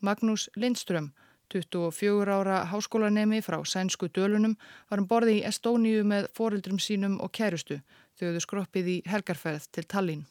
Magnús 0.00 0.48
Lindström, 0.56 1.12
24 1.52 2.32
ára 2.32 2.64
háskólanemi 2.70 3.40
frá 3.42 3.58
sænsku 3.64 4.08
dölunum 4.08 4.56
var 4.90 5.00
um 5.00 5.08
borði 5.08 5.40
í 5.40 5.44
Estóníu 5.48 6.04
með 6.04 6.30
foreldrum 6.36 6.78
sínum 6.78 7.18
og 7.20 7.32
kærustu 7.32 7.80
þau 8.16 8.28
höfðu 8.28 8.44
skroppið 8.44 8.88
í 8.94 8.96
helgarferð 9.10 9.68
til 9.72 9.84
Tallinn. 9.84 10.24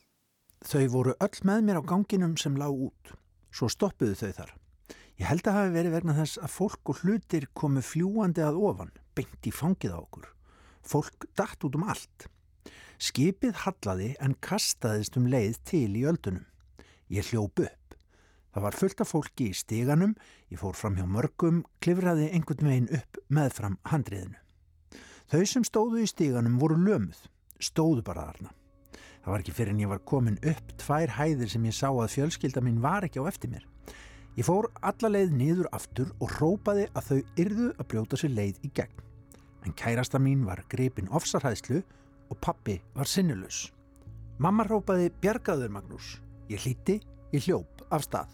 Þau 0.64 0.88
voru 0.90 1.14
öll 1.20 1.40
með 1.44 1.64
mér 1.68 1.80
á 1.80 1.84
ganginum 1.84 2.36
sem 2.38 2.58
lág 2.58 2.72
út. 2.72 3.14
Svo 3.52 3.70
stoppuðu 3.70 4.16
þau 4.16 4.32
þar. 4.40 4.54
Ég 5.20 5.30
held 5.30 5.48
að 5.48 5.58
hafi 5.60 5.74
verið 5.76 5.96
vegna 5.98 6.16
þess 6.18 6.40
að 6.42 6.54
fólk 6.56 6.90
og 6.90 7.02
hlutir 7.04 7.48
komu 7.54 7.84
fljúandi 7.86 8.42
að 8.42 8.60
ofan, 8.70 8.94
beint 9.16 9.50
í 9.50 9.54
fangið 9.54 9.96
á 9.96 10.00
okkur. 10.00 10.30
Fólk 10.84 11.28
dætt 11.38 11.64
út 11.64 11.78
um 11.80 11.86
allt. 11.88 12.28
Skipið 13.04 13.64
hallaði 13.66 14.14
en 14.24 14.36
kastaðist 14.44 15.18
um 15.20 15.28
leið 15.32 15.60
til 15.68 15.90
í 15.98 16.06
öldunum. 16.08 16.46
Ég 17.12 17.32
hljóp 17.32 17.64
upp. 17.66 17.98
Það 18.54 18.66
var 18.68 18.78
fullt 18.78 19.02
af 19.02 19.10
fólki 19.10 19.50
í 19.50 19.58
stíganum, 19.58 20.14
ég 20.54 20.62
fór 20.62 20.76
fram 20.78 20.98
hjá 21.00 21.08
mörgum, 21.10 21.64
klifraði 21.82 22.30
einhvern 22.30 22.70
veginn 22.70 22.92
upp 22.94 23.18
meðfram 23.34 23.80
handriðinu. 23.90 24.38
Þau 25.32 25.44
sem 25.50 25.66
stóðu 25.66 26.04
í 26.04 26.10
stíganum 26.10 26.60
voru 26.62 26.78
lömuð, 26.78 27.18
stóðu 27.58 28.06
bara 28.06 28.28
þarna. 28.30 28.54
Það 29.24 29.32
var 29.32 29.44
ekki 29.44 29.56
fyrir 29.58 29.74
en 29.74 29.82
ég 29.82 29.90
var 29.90 30.04
komin 30.06 30.42
upp 30.46 30.74
tvær 30.84 31.16
hæðir 31.18 31.50
sem 31.50 31.66
ég 31.66 31.74
sá 31.74 31.88
að 31.90 32.12
fjölskylda 32.14 32.62
mín 32.62 32.82
var 32.84 33.08
ekki 33.08 33.24
á 33.24 33.30
eftir 33.32 33.50
mér. 33.56 33.66
Ég 34.34 34.48
fór 34.48 34.66
alla 34.82 35.12
leið 35.14 35.34
niður 35.38 35.68
aftur 35.78 36.10
og 36.18 36.32
rópaði 36.40 36.88
að 36.98 37.10
þau 37.10 37.18
yrðu 37.44 37.68
að 37.78 37.88
brjóta 37.92 38.18
sér 38.18 38.34
leið 38.34 38.64
í 38.66 38.72
gegn. 38.74 39.04
En 39.64 39.76
kærasta 39.78 40.18
mín 40.20 40.42
var 40.48 40.64
grepin 40.72 41.12
ofsarhæðslu 41.14 41.84
og 42.34 42.40
pappi 42.42 42.80
var 42.98 43.10
sinnulus. 43.10 43.68
Mamma 44.42 44.66
rópaði 44.66 45.12
bjargaður 45.22 45.76
Magnús. 45.76 46.16
Ég 46.50 46.66
hlíti, 46.66 46.98
ég 47.32 47.46
hljóp 47.46 47.86
af 47.94 48.08
stað. 48.08 48.34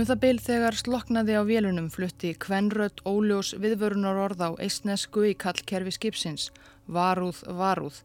Um 0.00 0.06
það 0.08 0.20
byl 0.20 0.38
þegar 0.40 0.76
sloknaði 0.80 1.34
á 1.36 1.44
vélunum 1.44 1.88
flutti 1.92 2.30
kvenrött 2.40 3.02
óljós 3.04 3.50
viðvörunar 3.60 4.16
orð 4.16 4.42
á 4.48 4.50
eistnesku 4.64 5.26
í 5.28 5.32
kallkerfi 5.36 5.92
skipsins, 5.92 6.46
varúð, 6.88 7.42
varúð, 7.58 7.98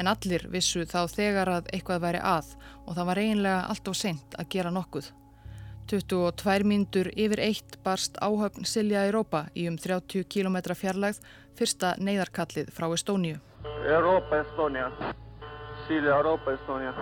en 0.00 0.08
allir 0.08 0.46
vissu 0.48 0.86
þá 0.88 1.02
þegar 1.12 1.50
að 1.52 1.66
eitthvað 1.76 2.00
væri 2.06 2.22
að 2.24 2.54
og 2.86 2.96
það 2.96 3.08
var 3.10 3.20
eiginlega 3.20 3.66
allt 3.68 3.90
á 3.92 3.92
seint 4.00 4.36
að 4.40 4.48
gera 4.54 4.72
nokkuð. 4.72 5.10
22 5.92 6.64
mínútur 6.70 7.10
yfir 7.12 7.42
eitt 7.44 7.76
barst 7.84 8.16
áhöfn 8.24 8.64
Silja 8.64 9.02
Europa 9.10 9.42
í 9.52 9.66
um 9.68 9.76
30 9.76 10.24
km 10.32 10.56
fjarlægð 10.72 11.20
fyrsta 11.58 11.92
neyðarkallið 12.00 12.72
frá 12.72 12.88
Estóniu. 12.96 13.42
Europa, 13.84 14.40
Estonia. 14.40 14.88
Silja, 15.84 16.16
Europa, 16.16 16.56
Estonia. 16.56 16.96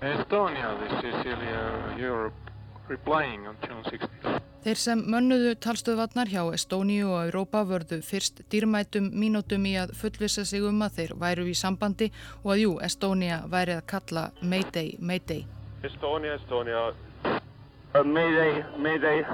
Estonia, 0.00 0.72
this 0.80 1.12
is 1.12 1.20
Silja, 1.20 1.60
Europe 2.00 2.43
replying 2.88 3.48
on 3.48 3.56
Channel 3.62 3.84
60. 3.84 4.40
Þeir 4.64 4.78
sem 4.80 5.00
mönnuðu 5.12 5.54
talstöðvarnar 5.60 6.30
hjá 6.32 6.42
Estóníu 6.56 7.10
og 7.12 7.26
Europa 7.26 7.60
vörðu 7.68 7.98
fyrst 8.04 8.40
dýrmætum 8.52 9.10
mínútum 9.12 9.66
í 9.68 9.74
að 9.76 9.92
fullvisa 9.98 10.44
sig 10.48 10.64
um 10.64 10.80
að 10.86 11.00
þeir 11.00 11.12
væru 11.20 11.44
í 11.50 11.56
sambandi 11.58 12.08
og 12.42 12.54
að 12.54 12.62
jú, 12.62 12.70
Estónia 12.86 13.42
væri 13.52 13.76
að 13.76 13.84
kalla 13.92 14.30
Mayday, 14.40 14.94
Mayday. 14.98 15.44
Estonia, 15.84 16.38
Estonia. 16.40 16.86
Uh, 17.24 18.04
mayday, 18.04 18.64
Mayday. 18.78 19.24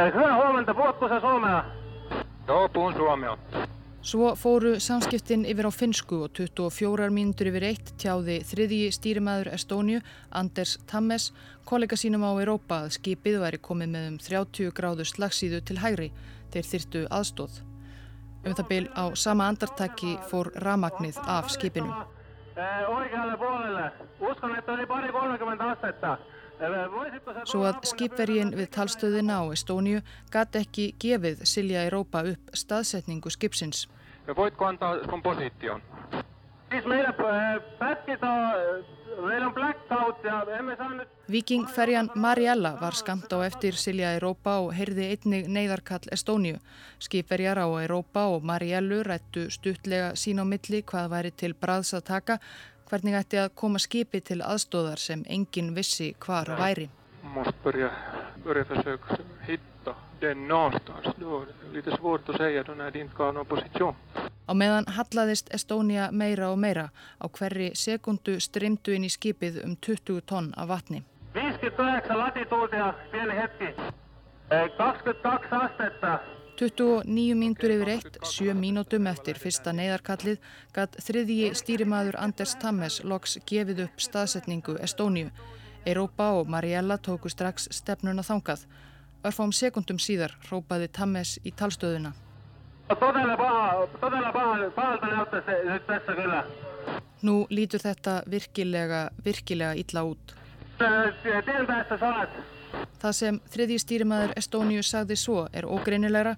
Hyvää 0.00 0.36
huomenta, 0.36 0.74
puhutko 0.74 1.08
sä 1.08 1.20
suomea? 1.20 1.64
Joo, 2.48 2.68
puhun 2.68 2.94
suomea. 2.94 3.36
Svo 4.00 4.30
fóru 4.32 4.78
samskiptin 4.80 5.42
yfir 5.44 5.66
á 5.68 5.72
finsku 5.76 6.22
og 6.24 6.30
24 6.32 7.10
mínútur 7.12 7.50
yfir 7.50 7.66
eitt 7.68 7.90
tjáði 8.00 8.38
þriðji 8.48 8.86
stýrimæður 8.96 9.50
Estóniu, 9.52 10.00
Anders 10.32 10.78
Tammes, 10.88 11.34
kollega 11.68 11.98
sínum 12.00 12.24
á 12.24 12.32
Europa 12.32 12.78
að 12.86 12.94
skipið 12.96 13.36
væri 13.42 13.60
komið 13.60 13.92
með 13.92 14.06
um 14.08 14.16
30 14.24 14.72
gráður 14.72 15.10
slagsíðu 15.10 15.60
til 15.68 15.76
hægri, 15.84 16.08
þeir 16.48 16.70
þyrtu 16.70 17.04
aðstóð. 17.12 17.60
Um 18.40 18.56
það 18.56 18.70
byl 18.72 18.86
á 18.96 19.04
sama 19.20 19.52
andartaki 19.52 20.16
fór 20.32 20.48
ramagnið 20.64 21.20
af 21.28 21.52
skipinu. 21.52 21.92
Oikealle 26.60 26.88
puolelle. 26.88 27.16
Uskon, 27.16 27.16
että 27.16 27.28
oli 27.28 27.28
pari 27.28 27.40
30 27.40 27.40
astetta. 27.40 27.50
Svo 27.50 27.64
að 27.64 27.86
skipvergin 27.88 28.52
við 28.56 28.68
talstöðina 28.76 29.40
á 29.40 29.44
Estóniu 29.52 30.02
gæti 30.32 30.60
ekki 30.60 30.86
gefið 31.00 31.44
Silja 31.44 31.84
Europa 31.88 32.22
upp 32.32 32.52
staðsetningu 32.54 33.30
skipsins. 33.30 33.88
Voitko 34.36 34.64
antaa 34.64 34.98
sun 35.10 35.22
position? 35.22 35.82
Siis 36.70 36.84
meillä 36.86 37.12
pätkit 37.78 38.22
on, 38.22 38.38
meillä 39.26 39.46
on 39.46 39.54
blackout 39.54 40.24
ja 40.24 40.44
emme 40.58 40.76
saa 40.76 40.94
nyt... 40.94 41.08
Vikingferjan 41.30 42.10
Mariella 42.14 42.76
var 42.80 42.92
skamt 42.92 43.32
á 43.32 43.42
eftir 43.46 43.74
Silja 43.74 44.12
Europa 44.12 44.58
og 44.58 44.74
heyrði 44.74 45.08
einnig 45.10 45.48
neyðarkall 45.48 46.12
Estóniu. 46.12 46.58
Skipverjar 46.98 47.58
á 47.58 47.66
Europa 47.82 48.26
og 48.26 48.44
Mariellu 48.44 49.02
rættu 49.02 49.50
stuttlega 49.50 50.12
sín 50.14 50.38
á 50.38 50.44
milli 50.44 50.82
hvað 50.82 51.10
væri 51.10 51.30
til 51.30 51.54
braðs 51.54 51.94
að 51.94 52.04
taka 52.04 52.38
hvernig 52.90 53.14
ætti 53.14 53.38
að 53.38 53.52
koma 53.54 53.78
skipi 53.78 54.20
til 54.20 54.40
aðstóðar 54.42 54.98
sem 54.98 55.22
enginn 55.28 55.74
vissi 55.76 56.12
hvar 56.24 56.50
væri. 56.58 56.88
Måste 57.22 57.54
börja, 57.64 57.90
börja 58.44 58.64
försöka 58.64 59.18
hitta 59.46 59.94
den 60.20 60.48
någonstans. 60.48 61.06
Det 61.16 61.72
lite 61.72 61.96
svårt 61.96 62.28
att 62.28 62.36
säga 62.36 62.62
då 62.62 62.72
när 62.74 62.90
det 62.90 62.98
inte 62.98 63.22
har 63.22 63.32
någon 63.32 63.46
position. 63.46 63.94
Á 64.46 64.54
meðan 64.54 64.86
hallaðist 64.90 65.50
Estónia 65.54 66.10
meira 66.10 66.50
og 66.50 66.58
meira. 66.58 66.88
Á 67.22 67.26
hverri 67.28 67.70
sekundu 67.74 68.40
strimdu 68.40 68.94
inn 68.96 69.06
í 69.06 69.10
skipið 69.12 69.60
um 69.64 69.76
20 69.76 70.20
tonn 70.26 70.50
af 70.56 70.68
vatni. 70.68 71.04
59 71.34 72.16
latituutia, 72.16 72.94
pieni 73.12 73.36
hetki. 73.38 73.70
22 74.50 75.62
astetta. 75.62 76.18
29 76.60 77.38
mínútur 77.40 77.72
yfir 77.72 77.88
eitt, 77.94 78.16
7 78.20 78.52
mínútum 78.52 79.06
eftir 79.08 79.38
fyrsta 79.40 79.72
neyðarkallið, 79.72 80.42
gatt 80.76 80.98
þriðji 81.00 81.54
stýrimaður 81.56 82.18
Anders 82.20 82.52
Tammes 82.60 82.98
loks 83.00 83.38
gefið 83.48 83.86
upp 83.86 84.04
staðsetningu 84.04 84.74
Estóniu. 84.84 85.30
Europa 85.88 86.26
og 86.36 86.52
Mariella 86.52 86.98
tóku 87.00 87.32
strax 87.32 87.70
stefnuna 87.72 88.20
þangað. 88.20 88.66
Örfám 89.24 89.56
sekundum 89.56 89.96
síðar 89.96 90.36
rópaði 90.50 90.90
Tammes 90.92 91.38
í 91.48 91.54
talstöðuna. 91.56 92.12
Todella 92.92 93.40
paha, 93.40 93.88
todella 94.00 94.32
paha, 94.36 95.00
näyttäisi 95.00 95.64
nyt 95.64 95.86
tässä 95.86 96.12
kyllä. 96.12 96.44
Nú 97.22 97.46
lítur 97.48 97.80
þetta 97.80 98.22
virkilega, 98.30 99.10
virkilega 99.24 99.72
illa 99.72 100.02
út. 100.02 100.36
Tien 100.78 101.66
päässä 101.66 101.98
sä 101.98 102.08
olet. 102.08 102.59
Það 103.00 103.14
sem 103.16 103.40
þriðji 103.52 103.78
stýrimaður 103.84 104.34
Estóniu 104.36 104.82
sagði 104.84 105.16
svo 105.16 105.44
er 105.52 105.68
ógreinilegra 105.68 106.36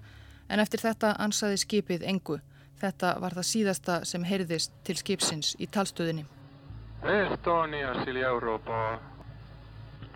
en 0.49 0.63
eftir 0.63 0.83
þetta 0.83 1.15
ansaði 1.23 1.59
skipið 1.63 2.05
engu. 2.13 2.39
Þetta 2.83 3.15
var 3.23 3.35
það 3.37 3.49
síðasta 3.49 3.97
sem 4.07 4.23
heyrðist 4.27 4.75
til 4.83 4.97
skipsins 4.99 5.55
í 5.59 5.67
talstöðinni. 5.71 6.25
Estonia 7.03 7.93
sillä 8.03 8.27
Eurooppaa. 8.29 8.99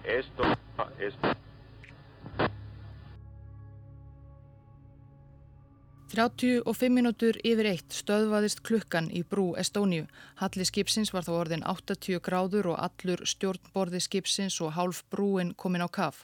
Estonia, 0.03 0.87
Estonia. 0.99 1.46
35 6.07 6.87
minútur 6.87 7.35
yfir 7.43 7.67
eitt 7.67 7.91
stöðvaðist 7.91 8.61
klukkan 8.63 9.09
í 9.11 9.25
brú 9.27 9.49
Estóniu. 9.59 10.05
Halli 10.39 10.63
skipsins 10.63 11.11
var 11.11 11.25
þá 11.27 11.31
orðin 11.35 11.65
80 11.67 12.21
gráður 12.23 12.69
og 12.71 12.77
allur 12.79 13.25
stjórnborði 13.27 13.99
skipsins 14.05 14.55
og 14.63 14.71
hálf 14.77 15.01
brúin 15.11 15.51
komin 15.59 15.83
á 15.83 15.91
kaf. 15.91 16.23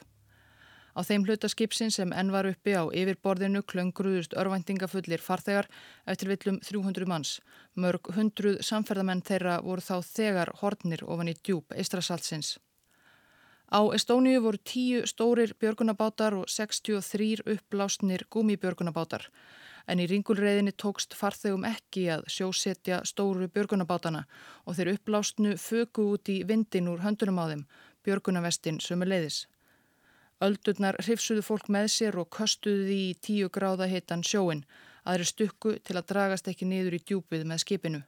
Á 0.96 1.04
þeim 1.04 1.26
hluta 1.28 1.50
skipsin 1.52 1.92
sem 1.92 2.14
enn 2.16 2.32
var 2.32 2.48
uppi 2.48 2.72
á 2.72 2.88
yfirborðinu 2.88 3.60
klöngruðust 3.68 4.32
örvæntingafullir 4.40 5.20
farþegar 5.20 5.68
eftir 6.08 6.32
villum 6.32 6.60
300 6.64 7.04
manns. 7.10 7.40
Mörg 7.76 8.08
hundruð 8.16 8.62
samferðamenn 8.64 9.20
þeirra 9.20 9.58
voru 9.66 9.84
þá 9.84 10.00
þegar 10.00 10.54
hornir 10.62 11.04
ofan 11.04 11.28
í 11.28 11.36
djúb 11.42 11.76
eistrasaltsins. 11.76 12.56
Á 13.68 13.84
Estóniu 13.92 14.40
voru 14.40 14.56
tíu 14.64 15.04
stórir 15.04 15.52
björgunabátar 15.60 16.38
og 16.40 16.48
63 16.48 17.44
uppblásnir 17.44 18.24
gúmibjörgunabátar 18.30 19.28
en 19.86 20.00
í 20.00 20.06
ringulreiðinni 20.10 20.72
tókst 20.80 21.16
farþegum 21.18 21.66
ekki 21.68 22.06
að 22.14 22.24
sjósetja 22.34 23.00
stóru 23.08 23.48
björgunabátana 23.52 24.24
og 24.64 24.78
þeir 24.78 24.94
uppblásnu 24.94 25.56
föku 25.60 26.06
út 26.14 26.30
í 26.32 26.40
vindin 26.48 26.88
úr 26.92 27.04
höndunum 27.04 27.42
á 27.42 27.44
þeim, 27.50 27.66
björgunavestin 28.04 28.80
sömu 28.80 29.08
leiðis. 29.08 29.44
Öldurnar 30.44 30.98
hrifsuðu 31.04 31.44
fólk 31.46 31.68
með 31.72 31.90
sér 31.94 32.18
og 32.20 32.32
köstuðu 32.36 32.88
því 32.88 32.98
í 33.10 33.14
tíu 33.26 33.52
gráða 33.52 33.88
hitan 33.92 34.24
sjóin, 34.26 34.64
aðri 35.04 35.28
stukku 35.28 35.76
til 35.84 35.96
að 36.00 36.08
dragast 36.10 36.50
ekki 36.50 36.68
niður 36.68 36.98
í 36.98 37.04
djúpið 37.04 37.46
með 37.48 37.62
skipinu. 37.64 38.02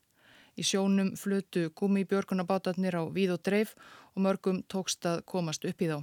Í 0.57 0.65
sjónum 0.65 1.13
flutu 1.21 1.69
gummibjörgunabátarnir 1.77 2.97
á 2.97 3.03
víð 3.13 3.37
og 3.37 3.43
dreif 3.45 3.77
og 4.15 4.23
mörgum 4.25 4.63
tókst 4.73 5.05
að 5.05 5.25
komast 5.29 5.69
upp 5.69 5.83
í 5.85 5.91
þá. 5.93 5.99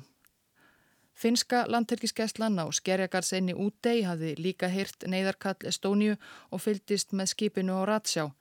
Finska 1.14 1.66
landhelgiskeslan 1.70 2.58
á 2.60 2.66
Skerjagarðsenni 2.74 3.54
útdei 3.54 4.02
hafði 4.04 4.34
líka 4.42 4.68
heyrt 4.68 5.06
neyðarkall 5.08 5.70
Estóniu 5.70 6.18
og 6.52 6.64
fylgdist 6.64 7.14
með 7.14 7.34
skipinu 7.36 7.78
á 7.78 7.82
Ratsjá. 7.86 8.32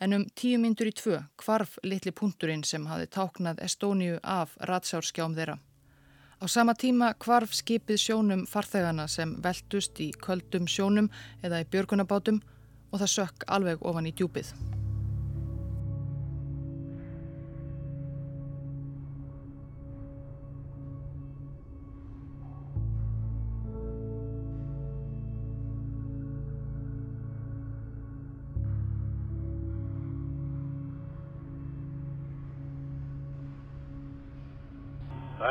En 0.00 0.16
um 0.16 0.24
tíu 0.34 0.58
myndur 0.58 0.90
í 0.90 0.96
tvö 0.96 1.20
kvarf 1.40 1.78
litli 1.84 2.12
punkturinn 2.12 2.64
sem 2.64 2.86
hafði 2.88 3.10
táknað 3.16 3.62
Estóniu 3.68 4.18
af 4.22 4.56
Ratsjárskjám 4.60 5.36
þeirra. 5.36 5.58
Á 6.42 6.44
sama 6.48 6.74
tíma 6.74 7.14
kvarf 7.14 7.54
skipið 7.54 8.00
sjónum 8.00 8.46
farþegana 8.48 9.06
sem 9.08 9.36
veltust 9.44 10.00
í 10.00 10.10
köldum 10.26 10.66
sjónum 10.66 11.12
eða 11.42 11.62
í 11.62 11.68
björgunabátum 11.70 12.40
og 12.90 13.00
það 13.00 13.12
sökk 13.18 13.46
alveg 13.46 13.84
ofan 13.86 14.10
í 14.10 14.16
djúpið. 14.16 14.73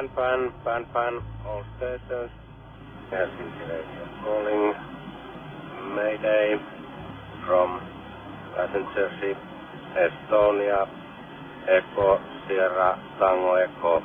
Pan, 0.04 0.10
pan, 0.16 0.52
pan, 0.64 0.86
pan, 0.94 1.14
all 1.48 1.64
stations. 1.78 2.32
Helsinki 3.12 3.64
radio 3.70 4.06
calling. 4.24 4.76
Mayday 5.96 6.60
from 7.46 7.80
passenger 8.56 9.10
ship 9.20 9.38
Estonia. 9.96 10.88
Echo, 11.68 12.20
Sierra, 12.48 13.00
Tango, 13.20 13.56
Echo. 13.56 14.04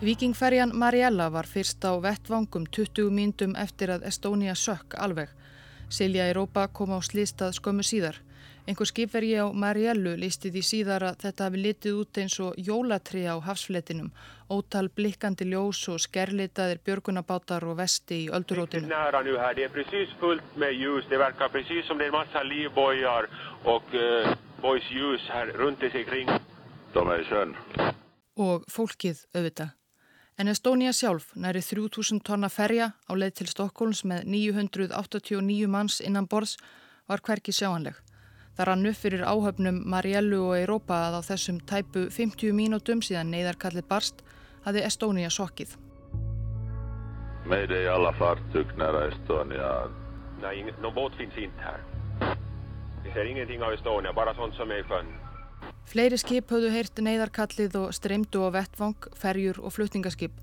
Vikingferjan 0.00 0.70
Mariella 0.74 1.32
var 1.32 1.46
fyrst 1.46 1.84
á 1.84 1.92
vettvangum 2.00 2.64
20 2.72 3.10
mínutum 3.10 3.52
eftir 3.56 3.90
að 3.90 4.06
Estónia 4.08 4.54
sökk 4.54 4.94
alveg. 4.96 5.28
Silja 5.88 6.28
Europa 6.28 6.68
kom 6.68 6.96
á 6.96 7.00
slýstað 7.04 7.52
skömmu 7.60 7.84
síðar. 7.84 8.16
Einhver 8.68 8.84
skipvergi 8.84 9.36
á 9.40 9.48
Mariellu 9.48 10.10
lísti 10.20 10.50
því 10.52 10.62
síðar 10.70 11.04
að 11.08 11.22
þetta 11.22 11.44
hafi 11.46 11.60
litið 11.64 11.94
út 12.02 12.18
eins 12.20 12.34
og 12.44 12.56
jólatri 12.60 13.22
á 13.24 13.40
hafsfletinum, 13.40 14.10
ótal 14.52 14.90
blikkandi 14.92 15.46
ljós 15.48 15.80
og 15.88 16.02
skerlitaðir 16.04 16.82
björgunabátar 16.84 17.64
og 17.64 17.78
vesti 17.78 18.26
í 18.26 18.28
öldurótinu. 18.28 18.84
Det 18.88 19.64
är 19.64 19.68
precis 19.72 20.08
fullt 20.20 20.56
med 20.56 20.74
ljus. 20.74 21.04
Det 21.08 21.18
verkar 21.18 21.48
precis 21.48 21.86
som 21.86 21.98
det 21.98 22.06
en 22.06 22.12
massa 22.12 22.42
livbojar 22.42 23.28
och 23.64 23.94
uh, 23.94 24.36
boys 24.60 24.90
ljus 24.90 25.22
här 25.28 25.46
runt 25.46 25.80
sig 25.80 26.04
kring. 26.04 26.28
Är 26.28 27.20
i 27.20 27.24
sjön. 27.24 27.56
Og 28.36 28.64
fólkið 28.68 29.24
auðvitað. 29.34 29.70
En 30.38 30.48
Estónia 30.48 30.92
sjálf 30.92 31.32
næri 31.34 31.62
3000 31.62 32.20
tonna 32.20 32.48
ferja 32.48 32.92
á 33.08 33.12
leið 33.16 33.32
til 33.34 33.48
Stokkólms 33.48 34.04
með 34.04 34.28
989 34.28 35.66
manns 35.66 36.00
innan 36.00 36.28
borðs 36.28 36.58
var 37.08 37.24
hverki 37.24 37.52
sjáanleg. 37.52 37.96
Það 38.58 38.66
rann 38.66 38.86
upp 38.90 38.96
fyrir 38.98 39.20
áhöfnum 39.22 39.76
Mariellu 39.86 40.40
og 40.48 40.56
Europa 40.58 40.96
að 41.08 41.18
á 41.18 41.28
þessum 41.30 41.60
tæpu 41.70 42.08
50 42.10 42.50
mínútum 42.58 42.98
síðan 43.06 43.30
neyðarkallið 43.30 43.86
barst 43.88 44.24
hafði 44.64 44.82
Estónia 44.88 45.30
sokkið. 45.30 45.76
Mayday 47.46 47.86
alla 47.88 48.10
fartyg 48.18 48.74
nära 48.76 49.06
Estonia. 49.12 49.70
Nej, 50.42 50.58
ing- 50.62 50.74
någon 50.82 50.94
båt 50.94 51.12
finns 51.16 51.36
inte 51.38 51.62
här. 51.62 51.80
Vi 53.04 53.10
ser 53.14 53.24
ingenting 53.30 53.62
av 53.62 53.72
Estonia, 53.72 54.12
bara 54.12 54.34
sånt 54.34 54.54
som 54.54 54.70
är 54.70 54.78
i 54.78 54.82
sjön. 54.82 55.06
Fleiri 55.86 56.18
skip 56.20 56.50
höfðu 56.52 56.68
heyrt 56.74 57.00
neyðarkallið 57.00 57.76
og 57.80 57.92
streymdu 57.96 58.42
á 58.44 58.48
vettvang, 58.52 59.06
ferjur 59.16 59.60
og 59.62 59.72
flutningaskip. 59.72 60.34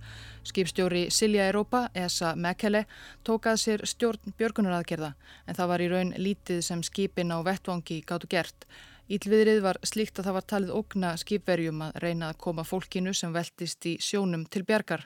Skipstjóri 0.45 1.07
Silja 1.13 1.45
Europa, 1.51 1.89
Esa 1.93 2.35
Mekele, 2.35 2.85
tókað 3.27 3.61
sér 3.61 3.85
stjórn 3.85 4.33
björgunaraðgerða 4.39 5.11
en 5.45 5.57
það 5.57 5.71
var 5.71 5.83
í 5.85 5.89
raun 5.91 6.13
lítið 6.17 6.61
sem 6.65 6.81
skipin 6.81 7.33
á 7.35 7.45
vettvangi 7.45 8.01
gáttu 8.01 8.31
gert. 8.31 8.65
Ílviðrið 9.05 9.61
var 9.61 9.77
slíkt 9.85 10.17
að 10.17 10.31
það 10.31 10.37
var 10.39 10.47
talið 10.49 10.75
ógna 10.79 11.15
skipverjum 11.21 11.81
að 11.85 11.99
reyna 12.01 12.31
að 12.31 12.39
koma 12.41 12.65
fólkinu 12.65 13.13
sem 13.13 13.33
veltist 13.33 13.85
í 13.85 13.97
sjónum 14.01 14.47
til 14.49 14.65
bjargar. 14.65 15.05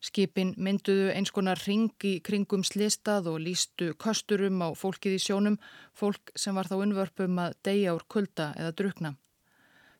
Skipin 0.00 0.54
mynduðu 0.56 1.10
eins 1.12 1.28
konar 1.36 1.60
ring 1.66 1.92
í 2.08 2.14
kringum 2.24 2.62
slistað 2.64 3.28
og 3.28 3.42
lístu 3.44 3.92
kösturum 4.00 4.62
á 4.64 4.72
fólkið 4.72 5.18
í 5.18 5.20
sjónum, 5.20 5.58
fólk 5.92 6.32
sem 6.32 6.56
var 6.56 6.70
þá 6.70 6.78
unnvörpum 6.80 7.42
að 7.44 7.58
deyja 7.68 7.92
úr 7.92 8.06
kulda 8.08 8.54
eða 8.56 8.72
drukna. 8.80 9.18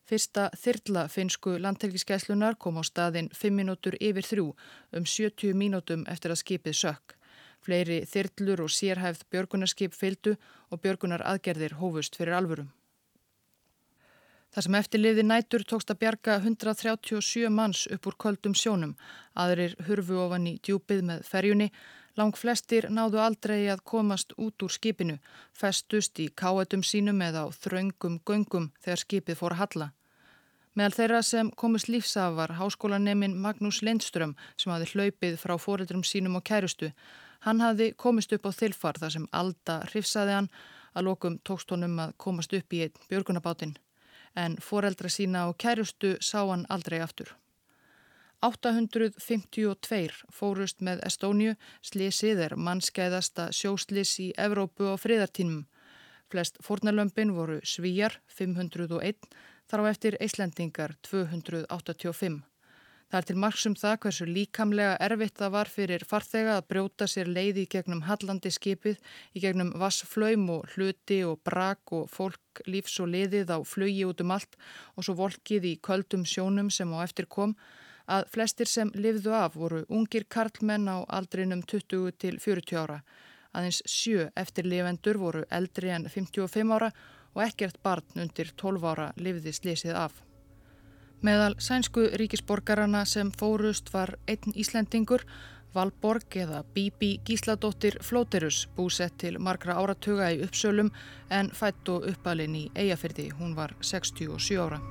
Fyrsta 0.09 0.49
þyrla 0.57 1.05
finsku 1.11 1.55
landhelgiskeslunar 1.61 2.57
kom 2.59 2.79
á 2.81 2.83
staðin 2.83 3.29
5 3.37 3.55
minútur 3.55 3.97
yfir 4.01 4.25
þrjú 4.27 4.47
um 4.97 5.05
70 5.05 5.55
mínútum 5.57 6.05
eftir 6.09 6.33
að 6.33 6.41
skipið 6.41 6.77
sökk. 6.81 7.15
Fleiri 7.61 8.01
þyrlur 8.09 8.63
og 8.65 8.73
sérhæfð 8.73 9.27
björgunarskip 9.29 9.93
fyldu 9.93 10.35
og 10.69 10.81
björgunar 10.81 11.21
aðgerðir 11.21 11.77
hófust 11.77 12.17
fyrir 12.17 12.39
alvörum. 12.39 12.71
Það 14.51 14.65
sem 14.65 14.75
eftirliði 14.81 15.23
nætur 15.23 15.63
tókst 15.63 15.93
að 15.93 15.99
bjarga 16.01 16.33
137 16.41 17.51
manns 17.55 17.85
upp 17.87 18.07
úr 18.09 18.17
köldum 18.19 18.55
sjónum, 18.57 18.97
aðrir 19.37 19.77
hurfu 19.87 20.17
ofan 20.25 20.49
í 20.49 20.57
djúpið 20.59 21.05
með 21.07 21.21
ferjunni, 21.29 21.69
lang 22.17 22.35
flestir 22.37 22.87
náðu 22.89 23.21
aldrei 23.23 23.67
að 23.71 23.83
komast 23.87 24.33
út 24.37 24.63
úr 24.63 24.71
skipinu, 24.71 25.17
festust 25.53 26.19
í 26.19 26.29
káetum 26.41 26.83
sínum 26.83 27.21
eða 27.21 27.45
á 27.45 27.47
þraungum 27.55 28.19
göngum 28.27 28.71
þegar 28.83 29.03
skipið 29.03 29.39
fór 29.39 29.55
að 29.55 29.61
halla. 29.63 29.87
Meðal 30.75 30.95
þeirra 30.95 31.21
sem 31.27 31.51
komist 31.51 31.89
lífsaf 31.91 32.35
var 32.37 32.55
háskólanemin 32.55 33.35
Magnús 33.43 33.81
Lindström 33.83 34.37
sem 34.55 34.71
hafði 34.71 34.91
hlaupið 34.93 35.37
frá 35.41 35.57
fóreldrum 35.59 36.03
sínum 36.07 36.37
og 36.39 36.45
kærustu. 36.47 36.93
Hann 37.43 37.59
hafði 37.59 37.91
komist 37.97 38.31
upp 38.31 38.47
á 38.47 38.51
þilfar 38.55 39.01
þar 39.01 39.15
sem 39.17 39.27
Alda 39.35 39.81
hrifsaði 39.91 40.37
hann 40.37 40.51
að 40.95 41.07
lokum 41.09 41.39
tókst 41.43 41.75
honum 41.75 41.99
að 41.99 42.15
komast 42.17 42.55
upp 42.55 42.73
í 42.73 42.85
einn 42.85 43.07
björgunabátinn 43.09 43.75
en 44.35 44.55
foreldra 44.63 45.09
sína 45.11 45.47
og 45.49 45.57
kærustu 45.59 46.15
sá 46.23 46.39
hann 46.47 46.65
aldrei 46.69 47.01
aftur. 47.03 47.35
852 48.41 50.25
fórust 50.33 50.79
með 50.81 51.03
Estóniu, 51.05 51.53
slísið 51.85 52.39
er 52.47 52.55
mannskæðasta 52.57 53.51
sjóslís 53.53 54.15
í 54.23 54.31
Evrópu 54.33 54.89
á 54.89 54.97
friðartínum. 54.97 55.67
Flest 56.31 56.57
fórnalömpin 56.65 57.35
voru 57.35 57.59
Svíjar 57.61 58.17
501, 58.33 59.27
þar 59.69 59.83
á 59.85 59.85
eftir 59.91 60.17
Íslendingar 60.17 60.95
285. 61.05 62.39
Það 63.11 63.19
er 63.19 63.27
til 63.27 63.37
margsum 63.43 63.75
það 63.75 63.95
hversu 64.05 64.25
líkamlega 64.25 64.95
erfitt 65.05 65.35
það 65.37 65.53
var 65.57 65.69
fyrir 65.69 66.05
farþega 66.07 66.55
að 66.57 66.67
brjóta 66.71 67.07
sér 67.11 67.27
leiði 67.27 67.67
gegnum 67.69 68.05
hallandi 68.07 68.49
skipið, 68.55 68.97
í 69.35 69.43
gegnum 69.43 69.73
vassflaum 69.77 70.47
og 70.55 70.73
hluti 70.73 71.19
og 71.27 71.43
brak 71.45 71.93
og 71.93 72.09
fólk 72.09 72.63
lífs 72.71 72.97
og 73.03 73.11
liðið 73.11 73.51
á 73.53 73.59
flugi 73.67 74.07
út 74.07 74.23
um 74.23 74.33
allt 74.33 74.57
og 74.95 75.05
svo 75.05 75.17
volkið 75.19 75.67
í 75.75 75.77
köldum 75.83 76.23
sjónum 76.25 76.71
sem 76.73 76.89
á 76.95 77.03
eftir 77.03 77.27
kom 77.27 77.53
að 78.11 78.27
flestir 78.33 78.69
sem 78.69 78.91
livðu 78.95 79.33
af 79.37 79.55
voru 79.55 79.85
ungir 79.89 80.27
karlmenn 80.29 80.89
á 80.91 81.07
aldrinum 81.07 81.63
20 81.63 82.11
til 82.19 82.39
40 82.39 82.81
ára. 82.83 82.99
Aðeins 83.53 83.81
sjö 83.85 84.29
eftir 84.35 84.67
lifendur 84.67 85.19
voru 85.19 85.45
eldri 85.51 85.91
en 85.91 86.07
55 86.09 86.75
ára 86.75 86.91
og 87.35 87.43
ekkert 87.45 87.79
barn 87.83 88.23
undir 88.23 88.51
12 88.57 88.91
ára 88.91 89.07
livði 89.17 89.53
slísið 89.55 89.95
af. 89.95 90.21
Meðal 91.21 91.55
sænsku 91.61 92.07
ríkisborgarana 92.17 93.03
sem 93.05 93.31
fórust 93.37 93.91
var 93.93 94.15
einn 94.27 94.55
Íslendingur, 94.57 95.25
Valborg 95.75 96.35
eða 96.35 96.63
Bibi 96.75 97.11
Gísladóttir 97.27 97.99
Flóterus, 98.03 98.65
búsett 98.75 99.19
til 99.21 99.37
margra 99.39 99.77
áratuga 99.79 100.31
í 100.33 100.41
uppsölum 100.43 100.91
en 101.29 101.53
fætt 101.55 101.93
og 101.93 102.09
uppalinn 102.11 102.57
í 102.57 102.65
Eyjafyrði. 102.75 103.29
Hún 103.37 103.55
var 103.55 103.77
67 103.79 104.59
ára. 104.59 104.81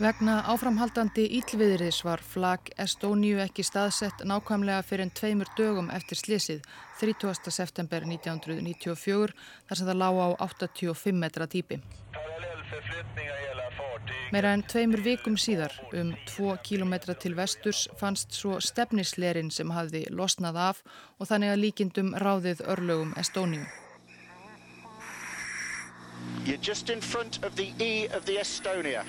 Vegna 0.00 0.38
áframhaldandi 0.48 1.26
íllviðris 1.36 1.98
var 2.06 2.22
flag 2.24 2.70
Estóníu 2.80 3.36
ekki 3.42 3.60
staðsett 3.68 4.22
nákvæmlega 4.24 4.80
fyrir 4.88 5.04
en 5.04 5.10
tveimur 5.12 5.50
dögum 5.58 5.90
eftir 5.92 6.16
slísið 6.16 6.62
30. 7.02 7.50
september 7.52 8.06
1994 8.08 9.34
þar 9.68 9.80
sem 9.80 9.90
það 9.90 9.98
lág 10.00 10.20
á 10.24 10.28
85 10.46 11.20
metra 11.20 11.44
dýpi. 11.52 11.82
Meira 14.32 14.54
en 14.56 14.64
tveimur 14.72 15.04
vikum 15.04 15.36
síðar, 15.36 15.76
um 15.92 16.14
2 16.32 16.56
kilometra 16.64 17.18
til 17.20 17.36
vesturs, 17.36 17.84
fannst 18.00 18.32
svo 18.32 18.56
stefnislerin 18.56 19.52
sem 19.52 19.68
hafði 19.76 20.06
losnað 20.08 20.62
af 20.70 20.82
og 21.18 21.28
þannig 21.28 21.52
að 21.52 21.62
líkindum 21.66 22.16
ráðið 22.24 22.64
örlögum 22.72 23.12
Estóníu. 23.20 23.68
You're 26.46 26.56
just 26.62 26.90
in 26.90 27.00
front 27.00 27.44
of 27.44 27.54
the 27.56 27.72
E 27.78 28.06
of 28.16 28.24
the 28.24 28.36
Estonia. 28.38 29.04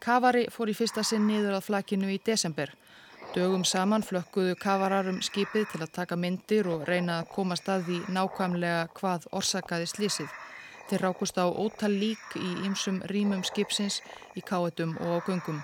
Kavari 0.00 0.46
fór 0.50 0.70
í 0.70 0.74
fyrsta 0.78 1.02
sinn 1.04 1.26
niður 1.26 1.58
að 1.58 1.66
flakinu 1.66 2.10
í 2.12 2.20
desember. 2.24 2.70
Dögum 3.34 3.64
saman 3.66 4.04
flökkuðu 4.06 4.54
kavarar 4.56 5.08
um 5.10 5.18
skipið 5.20 5.66
til 5.72 5.82
að 5.84 5.94
taka 5.98 6.16
myndir 6.16 6.68
og 6.70 6.86
reyna 6.88 7.18
að 7.22 7.32
koma 7.34 7.58
staði 7.58 7.98
nákvæmlega 8.08 8.86
hvað 8.96 9.26
orsakaði 9.36 9.90
slísið. 9.90 10.30
Þeir 10.88 11.04
rákust 11.04 11.36
á 11.36 11.44
ótal 11.44 11.92
lík 11.92 12.38
í 12.40 12.54
ymsum 12.64 13.02
rýmum 13.12 13.44
skipsins 13.44 14.00
í 14.38 14.40
káetum 14.40 14.96
og 15.02 15.18
á 15.20 15.26
gungum. 15.26 15.60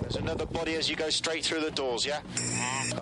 There's 0.00 0.16
another 0.16 0.46
body 0.46 0.76
as 0.76 0.88
you 0.88 0.96
go 0.96 1.10
straight 1.10 1.44
through 1.44 1.60
the 1.60 1.70
doors, 1.70 2.06
yeah? 2.06 2.20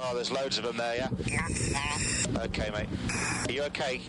Oh, 0.00 0.14
there's 0.14 0.32
loads 0.32 0.58
of 0.58 0.64
them 0.64 0.76
there, 0.76 0.96
yeah? 0.96 2.44
Okay, 2.44 2.70
mate. 2.70 2.88
Are 3.46 3.52
you 3.52 3.62
okay? 3.64 4.00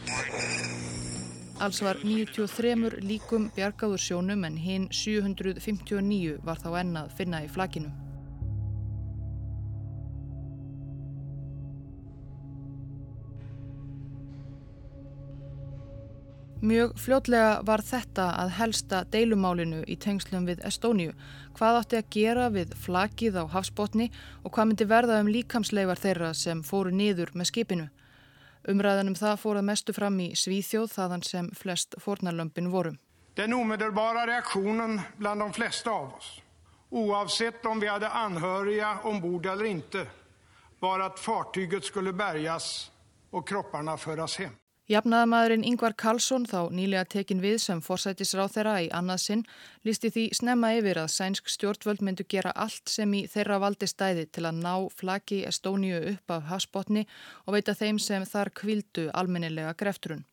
Alls 1.60 1.82
var 1.84 1.98
93 2.04 3.02
líkum 3.04 3.50
bjargáður 3.52 4.00
sjónum 4.00 4.46
en 4.48 4.56
hinn 4.56 4.86
759 4.96 6.38
var 6.48 6.62
þá 6.62 6.70
ennað 6.86 7.10
finna 7.18 7.42
í 7.44 7.50
flakinu. 7.52 7.92
Mjög 16.60 16.96
fljótlega 17.00 17.52
var 17.68 17.84
þetta 17.84 18.32
að 18.40 18.56
helsta 18.62 19.04
deilumálinu 19.12 19.84
í 19.84 20.00
tengslum 20.00 20.48
við 20.48 20.64
Estóniu. 20.68 21.12
Hvað 21.60 21.84
átti 21.84 22.00
að 22.00 22.10
gera 22.16 22.50
við 22.56 22.72
flakið 22.88 23.40
á 23.40 23.44
hafsbótni 23.52 24.12
og 24.44 24.56
hvað 24.56 24.72
myndi 24.72 24.88
verða 24.88 25.20
um 25.20 25.32
líkamsleifar 25.36 26.00
þeirra 26.00 26.34
sem 26.36 26.64
fóru 26.64 26.96
niður 26.96 27.36
með 27.36 27.52
skipinu? 27.52 27.92
Umræðanum 28.68 29.16
það 29.16 29.38
fór 29.40 29.60
að 29.62 29.68
mestu 29.70 29.94
fram 29.96 30.20
í 30.20 30.34
Svíþjóð 30.36 30.92
þaðan 30.92 31.24
sem 31.24 31.50
flest 31.56 31.96
fornarlömpin 32.04 32.68
voru. 32.74 32.96
Den 33.40 33.54
omedelbara 33.56 34.26
reaktionen 34.28 35.00
bland 35.18 35.42
de 35.42 35.54
flesta 35.56 35.94
av 35.96 36.14
oss, 36.18 36.42
oavsett 36.92 37.66
om 37.66 37.80
vi 37.80 37.88
hade 37.88 38.10
anhöriga 38.10 38.98
ombord 39.04 39.46
eller 39.46 39.66
inte, 39.66 40.08
var 40.80 41.00
att 41.00 41.20
fartyget 41.20 41.86
skulle 41.86 42.14
bärgas 42.14 42.92
och 43.32 43.48
kropparna 43.48 43.98
föras 43.98 44.38
hem. 44.38 44.59
Jafnaðamæðurinn 44.90 45.68
Yngvar 45.70 45.94
Karlsson, 45.94 46.48
þá 46.50 46.72
nýlega 46.74 47.04
tekin 47.14 47.44
við 47.44 47.60
sem 47.62 47.82
forsætisráð 47.86 48.56
þeirra 48.56 48.72
í 48.82 48.88
annað 48.98 49.20
sinn, 49.22 49.44
lísti 49.86 50.10
því 50.16 50.24
snemma 50.34 50.72
yfir 50.80 50.98
að 50.98 51.12
sænsk 51.14 51.52
stjórnvöld 51.54 52.02
myndu 52.02 52.26
gera 52.34 52.56
allt 52.58 52.90
sem 52.90 53.14
í 53.14 53.20
þeirra 53.30 53.60
valdi 53.62 53.86
stæði 53.86 54.24
til 54.34 54.48
að 54.50 54.64
ná 54.64 54.74
flaki 54.98 55.44
Estóniu 55.46 56.00
upp 56.16 56.34
af 56.34 56.50
hafsbótni 56.50 57.04
og 57.46 57.54
veita 57.54 57.78
þeim 57.78 58.00
sem 58.02 58.26
þar 58.26 58.50
kvildu 58.58 59.06
almennilega 59.14 59.76
grefturun. 59.78 60.26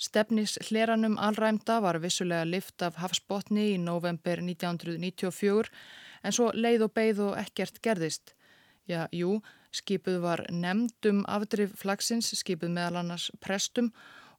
Stefnis 0.00 0.56
hleranum 0.70 1.20
allræmda 1.20 1.76
var 1.84 2.00
vissulega 2.00 2.48
lift 2.48 2.80
af 2.80 2.96
hafsbótni 3.04 3.74
í 3.74 3.76
november 3.76 4.40
1994 4.40 5.68
en 6.24 6.32
svo 6.32 6.48
leið 6.56 6.88
og 6.88 6.96
beigð 6.96 7.22
og 7.28 7.36
ekkert 7.44 7.84
gerðist. 7.84 8.32
Já, 8.88 9.04
jú, 9.12 9.42
Skipuð 9.76 10.20
var 10.24 10.44
nefndum 10.50 11.24
afdrif 11.28 11.74
flagsins, 11.76 12.30
skipuð 12.40 12.72
meðal 12.72 13.02
annars 13.02 13.30
prestum 13.44 13.90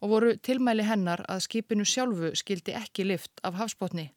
og 0.01 0.13
voru 0.13 0.35
tilmæli 0.47 0.85
hennar 0.87 1.21
að 1.29 1.43
skipinu 1.45 1.85
sjálfu 1.85 2.31
skildi 2.41 2.73
ekki 2.77 3.05
lift 3.05 3.43
af 3.45 3.57
hafsbótni. 3.59 4.11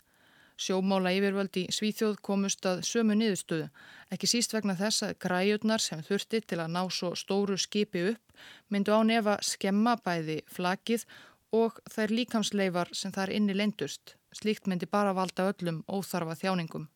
Sjómála 0.61 1.13
yfirvöldi 1.17 1.63
Svíþjóð 1.73 2.19
komust 2.21 2.67
að 2.69 2.83
sömu 2.85 3.15
niðurstöðu, 3.17 3.71
ekki 4.13 4.29
síst 4.29 4.53
vegna 4.53 4.77
þess 4.77 5.07
að 5.07 5.15
græjurnar 5.25 5.81
sem 5.81 6.03
þurfti 6.05 6.43
til 6.45 6.59
að 6.61 6.75
ná 6.75 6.83
svo 6.93 7.15
stóru 7.17 7.57
skipi 7.57 8.03
upp 8.11 8.43
myndu 8.69 8.93
á 8.93 9.01
nefa 9.09 9.39
skemma 9.41 9.97
bæði 10.05 10.43
flakið 10.53 11.07
og 11.57 11.81
þær 11.89 12.17
líkamsleifar 12.19 12.93
sem 12.93 13.13
þar 13.17 13.33
inni 13.41 13.57
leindust. 13.57 14.17
Slíkt 14.37 14.69
myndi 14.69 14.87
bara 14.87 15.17
valda 15.17 15.49
öllum 15.49 15.81
óþarfa 15.89 16.37
þjáningum. 16.43 16.91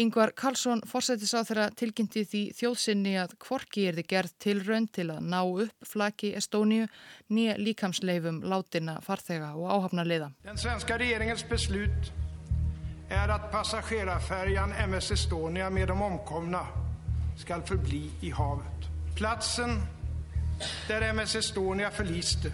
Yngvar 0.00 0.30
Karlsson 0.32 0.80
fórsættis 0.88 1.34
á 1.36 1.44
þeirra 1.44 1.66
tilkynnti 1.76 2.22
því 2.24 2.40
þjóðsynni 2.56 3.10
að 3.20 3.34
kvorki 3.44 3.82
er 3.90 3.98
þið 3.98 4.06
gerð 4.08 4.32
tilraun 4.40 4.86
til 4.88 5.04
að 5.12 5.26
ná 5.28 5.40
upp 5.44 5.84
flaki 5.84 6.30
Estóniu 6.38 6.86
nýja 7.28 7.58
líkamsleifum 7.60 8.38
látina 8.48 8.94
farþega 9.04 9.50
og 9.52 9.68
áhafna 9.68 10.06
leiða. 10.08 10.30
Den 10.46 10.56
svenska 10.56 10.96
regeringens 10.96 11.44
beslut 11.44 12.08
er 13.12 13.34
að 13.34 13.50
passagerarfärjan 13.52 14.72
MS 14.86 15.12
Estonia 15.18 15.68
með 15.68 15.92
de 15.92 15.98
omkomna 16.08 16.64
skal 17.36 17.60
förbli 17.68 18.06
í 18.24 18.32
havet. 18.32 18.88
Platsen 19.18 19.76
der 20.88 21.10
MS 21.12 21.36
Estonia 21.42 21.92
förliste 21.92 22.48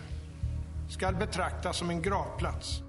skal 0.90 1.14
betraktas 1.14 1.78
som 1.78 1.94
en 1.94 2.02
gravplats. 2.02 2.80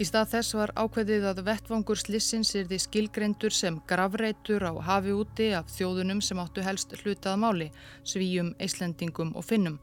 Í 0.00 0.06
stað 0.08 0.30
þess 0.32 0.54
var 0.56 0.70
ákveðið 0.80 1.24
að 1.28 1.40
vettvangur 1.46 2.00
slissins 2.00 2.54
er 2.56 2.64
því 2.70 2.78
skilgreindur 2.86 3.52
sem 3.52 3.76
gravreitur 3.86 4.64
á 4.64 4.72
hafi 4.88 5.12
úti 5.12 5.50
af 5.52 5.68
þjóðunum 5.74 6.22
sem 6.24 6.40
áttu 6.40 6.64
helst 6.64 6.94
hlutað 7.02 7.36
máli, 7.42 7.68
svíjum, 8.08 8.54
eislendingum 8.58 9.34
og 9.36 9.44
finnum. 9.44 9.78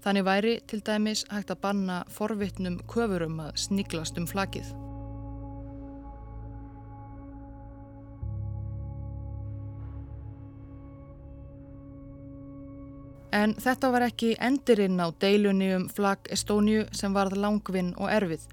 Þannig 0.00 0.24
væri 0.24 0.54
til 0.66 0.80
dæmis 0.80 1.26
hægt 1.28 1.52
að 1.52 1.60
banna 1.66 2.02
forvittnum 2.08 2.80
köfurum 2.88 3.42
að 3.44 3.58
sniglast 3.66 4.16
um 4.16 4.26
flakið. 4.26 4.72
En 13.30 13.52
þetta 13.54 13.92
var 13.94 14.08
ekki 14.08 14.32
endirinn 14.42 14.98
á 14.98 15.12
deilunni 15.22 15.68
um 15.76 15.84
flag 15.92 16.26
Estóniu 16.34 16.88
sem 16.96 17.14
varð 17.14 17.36
langvinn 17.38 17.92
og 18.00 18.10
erfið. 18.10 18.48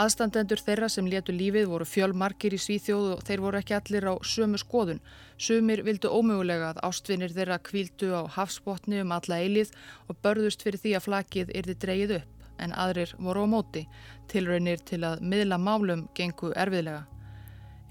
Aðstandendur 0.00 0.60
þeirra 0.64 0.86
sem 0.88 1.08
letu 1.12 1.32
lífið 1.34 1.66
voru 1.68 1.84
fjölmarkir 1.84 2.54
í 2.56 2.58
Svíþjóð 2.62 3.08
og 3.18 3.24
þeir 3.26 3.42
voru 3.44 3.58
ekki 3.58 3.74
allir 3.76 4.06
á 4.08 4.14
sömu 4.24 4.56
skoðun. 4.62 5.02
Sumir 5.36 5.82
vildu 5.84 6.08
ómögulega 6.08 6.70
að 6.70 6.80
ástvinir 6.88 7.34
þeirra 7.36 7.58
kvíldu 7.66 8.08
á 8.16 8.24
hafsbótni 8.32 9.02
um 9.02 9.12
alla 9.12 9.42
eilið 9.44 9.74
og 10.08 10.16
börðust 10.24 10.64
fyrir 10.64 10.80
því 10.80 10.94
að 10.96 11.04
flakið 11.04 11.52
yrði 11.60 11.76
dreyið 11.84 12.14
upp, 12.16 12.48
en 12.64 12.72
aðrir 12.72 13.12
voru 13.18 13.44
á 13.44 13.52
móti, 13.52 13.82
tilraunir 14.32 14.80
til 14.88 15.02
að 15.04 15.20
miðla 15.20 15.60
málum 15.60 16.08
gengu 16.16 16.54
erfiðlega. 16.56 17.04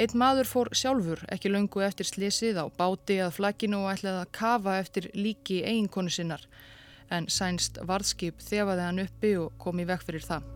Einn 0.02 0.18
maður 0.18 0.50
fór 0.50 0.74
sjálfur 0.74 1.22
ekki 1.30 1.52
löngu 1.54 1.84
eftir 1.86 2.10
slísið 2.10 2.58
á 2.58 2.66
báti 2.74 3.20
að 3.22 3.36
flakinu 3.38 3.84
og 3.84 3.92
ætlaði 3.94 4.24
að 4.24 4.32
kafa 4.40 4.80
eftir 4.82 5.12
líki 5.14 5.62
eiginkonu 5.62 6.10
sinnar, 6.10 6.42
en 7.14 7.30
sænst 7.30 7.78
varðskip 7.86 8.42
þefaði 8.42 8.88
hann 8.88 9.04
uppi 9.06 9.36
og 9.44 9.54
kom 9.62 9.84
í 9.84 9.86
vekk 9.86 10.10
fyrir 10.10 10.26
það. 10.26 10.56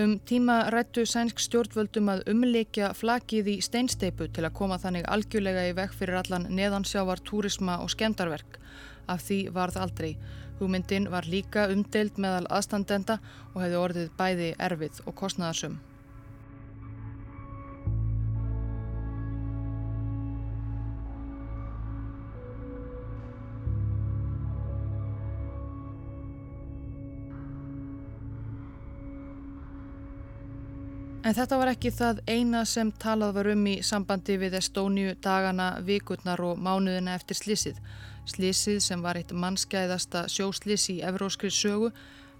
Um 0.00 0.20
tíma 0.24 0.70
rættu 0.72 1.02
sænsk 1.04 1.40
stjórnvöldum 1.44 2.06
að 2.08 2.20
umleikja 2.30 2.86
flakið 2.96 3.50
í 3.52 3.56
steinsteipu 3.66 4.28
til 4.32 4.46
að 4.46 4.54
koma 4.56 4.78
þannig 4.80 5.08
algjörlega 5.12 5.64
í 5.68 5.74
vekk 5.76 5.98
fyrir 5.98 6.20
allan 6.22 6.46
neðansjávar, 6.56 7.20
túrisma 7.26 7.76
og 7.84 7.90
skemdarverk. 7.92 8.56
Af 9.12 9.26
því 9.26 9.40
varð 9.58 9.76
aldrei. 9.82 10.14
Hugmyndin 10.60 11.10
var 11.12 11.28
líka 11.28 11.66
umdeild 11.74 12.16
meðal 12.16 12.48
aðstandenda 12.48 13.18
og 13.52 13.60
hefði 13.60 13.80
orðið 13.84 14.10
bæði 14.16 14.50
erfið 14.70 15.04
og 15.04 15.18
kostnæðarsum. 15.20 15.80
En 31.30 31.36
þetta 31.36 31.56
var 31.60 31.68
ekki 31.70 31.90
það 31.94 32.20
eina 32.26 32.60
sem 32.66 32.88
talað 32.98 33.36
var 33.36 33.48
um 33.52 33.60
í 33.70 33.76
sambandi 33.86 34.34
við 34.40 34.56
Estóniu 34.58 35.12
dagana, 35.22 35.66
vikurnar 35.86 36.40
og 36.42 36.58
mánuðina 36.58 37.12
eftir 37.14 37.36
slísið. 37.38 37.76
Slísið 38.32 38.80
sem 38.82 39.04
var 39.04 39.20
eitt 39.20 39.30
mannskæðasta 39.30 40.24
sjóslís 40.26 40.88
í 40.90 40.96
evróskri 41.06 41.52
sögu 41.54 41.92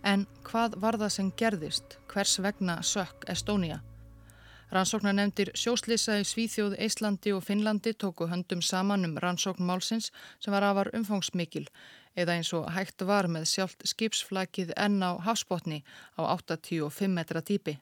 en 0.02 0.24
hvað 0.48 0.74
var 0.82 0.98
það 0.98 1.12
sem 1.14 1.28
gerðist? 1.38 1.94
Hvers 2.10 2.32
vegna 2.42 2.80
sökk 2.82 3.28
Estónia? 3.30 3.76
Rannsóknar 4.74 5.14
nefndir 5.14 5.52
sjóslísa 5.54 6.16
í 6.18 6.26
Svíþjóð, 6.26 6.74
Íslandi 6.82 7.30
og 7.36 7.44
Finnlandi 7.46 7.92
tóku 7.94 8.26
höndum 8.26 8.58
saman 8.58 9.06
um 9.06 9.14
rannsókn 9.22 9.68
málsins 9.70 10.10
sem 10.40 10.50
var 10.50 10.66
afar 10.66 10.90
umfangsmikil 10.98 11.68
eða 12.18 12.40
eins 12.40 12.50
og 12.58 12.66
hægt 12.74 13.06
var 13.06 13.30
með 13.30 13.46
sjálft 13.52 13.86
skipsflakið 13.86 14.74
enn 14.74 14.98
á 14.98 15.14
hafsbótni 15.22 15.84
á 16.18 16.26
85 16.26 17.14
metra 17.14 17.44
dýpi. 17.52 17.76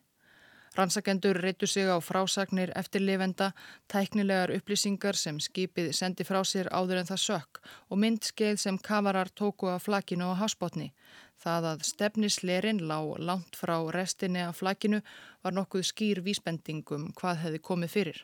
Rannsakendur 0.79 1.37
reytu 1.43 1.67
sig 1.67 1.91
á 1.91 1.99
frásagnir 1.99 2.71
eftirlifenda, 2.79 3.51
tæknilegar 3.91 4.53
upplýsingar 4.55 5.17
sem 5.19 5.41
skipið 5.43 5.88
sendi 5.99 6.27
frá 6.29 6.38
sér 6.47 6.69
áður 6.71 7.01
en 7.01 7.09
það 7.09 7.23
sökk 7.23 7.59
og 7.91 7.99
myndskeið 7.99 8.61
sem 8.62 8.79
kavarar 8.79 9.33
tóku 9.41 9.67
af 9.73 9.88
flakinu 9.88 10.31
á 10.31 10.38
hásbótni. 10.38 10.93
Það 11.43 11.67
að 11.73 11.83
stefnislerin 11.91 12.85
lág 12.91 13.19
langt 13.19 13.59
frá 13.59 13.75
restinni 13.91 14.45
af 14.47 14.61
flakinu 14.62 15.01
var 15.43 15.57
nokkuð 15.59 15.83
skýr 15.91 16.23
vísbendingum 16.23 17.11
hvað 17.19 17.43
hefði 17.43 17.61
komið 17.71 17.95
fyrir. 17.97 18.21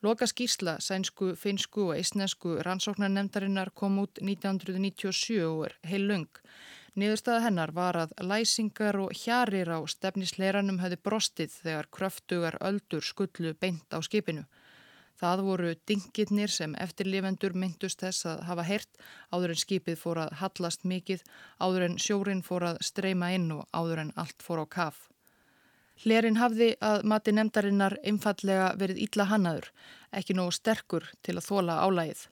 Loka 0.00 0.24
skýrsla 0.24 0.78
sænsku, 0.80 1.34
finsku 1.36 1.90
og 1.90 1.98
eisnesku 1.98 2.56
rannsóknarnemdarinnar 2.64 3.70
kom 3.76 4.00
út 4.00 4.16
1997 4.16 5.44
og 5.44 5.66
er 5.68 5.76
heil 5.92 6.08
lung. 6.08 6.28
Niðurstaða 6.94 7.40
hennar 7.48 7.72
var 7.74 7.96
að 7.98 8.12
læsingar 8.22 8.94
og 9.02 9.16
hjarir 9.18 9.66
á 9.66 9.82
stefnisleiranum 9.90 10.76
hefði 10.78 10.98
brostið 11.02 11.56
þegar 11.64 11.88
kröftugar 11.96 12.56
öldur 12.62 13.02
skullu 13.02 13.50
beint 13.58 13.90
á 13.90 13.98
skipinu. 13.98 14.44
Það 15.18 15.42
voru 15.46 15.72
dingirnir 15.90 16.52
sem 16.54 16.76
eftirlifendur 16.84 17.56
myndust 17.58 18.02
þess 18.02 18.28
að 18.30 18.44
hafa 18.48 18.66
heyrt 18.68 19.02
áður 19.34 19.54
en 19.54 19.60
skipið 19.62 19.98
fór 19.98 20.20
að 20.24 20.36
hallast 20.42 20.86
mikið, 20.86 21.24
áður 21.58 21.86
en 21.88 21.98
sjórin 22.04 22.42
fór 22.46 22.68
að 22.70 22.78
streyma 22.90 23.32
inn 23.34 23.50
og 23.56 23.66
áður 23.74 24.04
en 24.04 24.14
allt 24.14 24.46
fór 24.46 24.62
á 24.62 24.66
kaf. 24.76 25.08
Hlerin 26.02 26.38
hafði 26.38 26.72
að 26.82 27.04
mati 27.10 27.34
nefndarinnar 27.34 27.98
einfallega 28.02 28.70
verið 28.78 29.02
ítla 29.06 29.26
hannaður, 29.30 29.70
ekki 30.14 30.38
nógu 30.38 30.54
sterkur 30.54 31.10
til 31.22 31.38
að 31.38 31.46
þóla 31.50 31.80
álægið. 31.86 32.24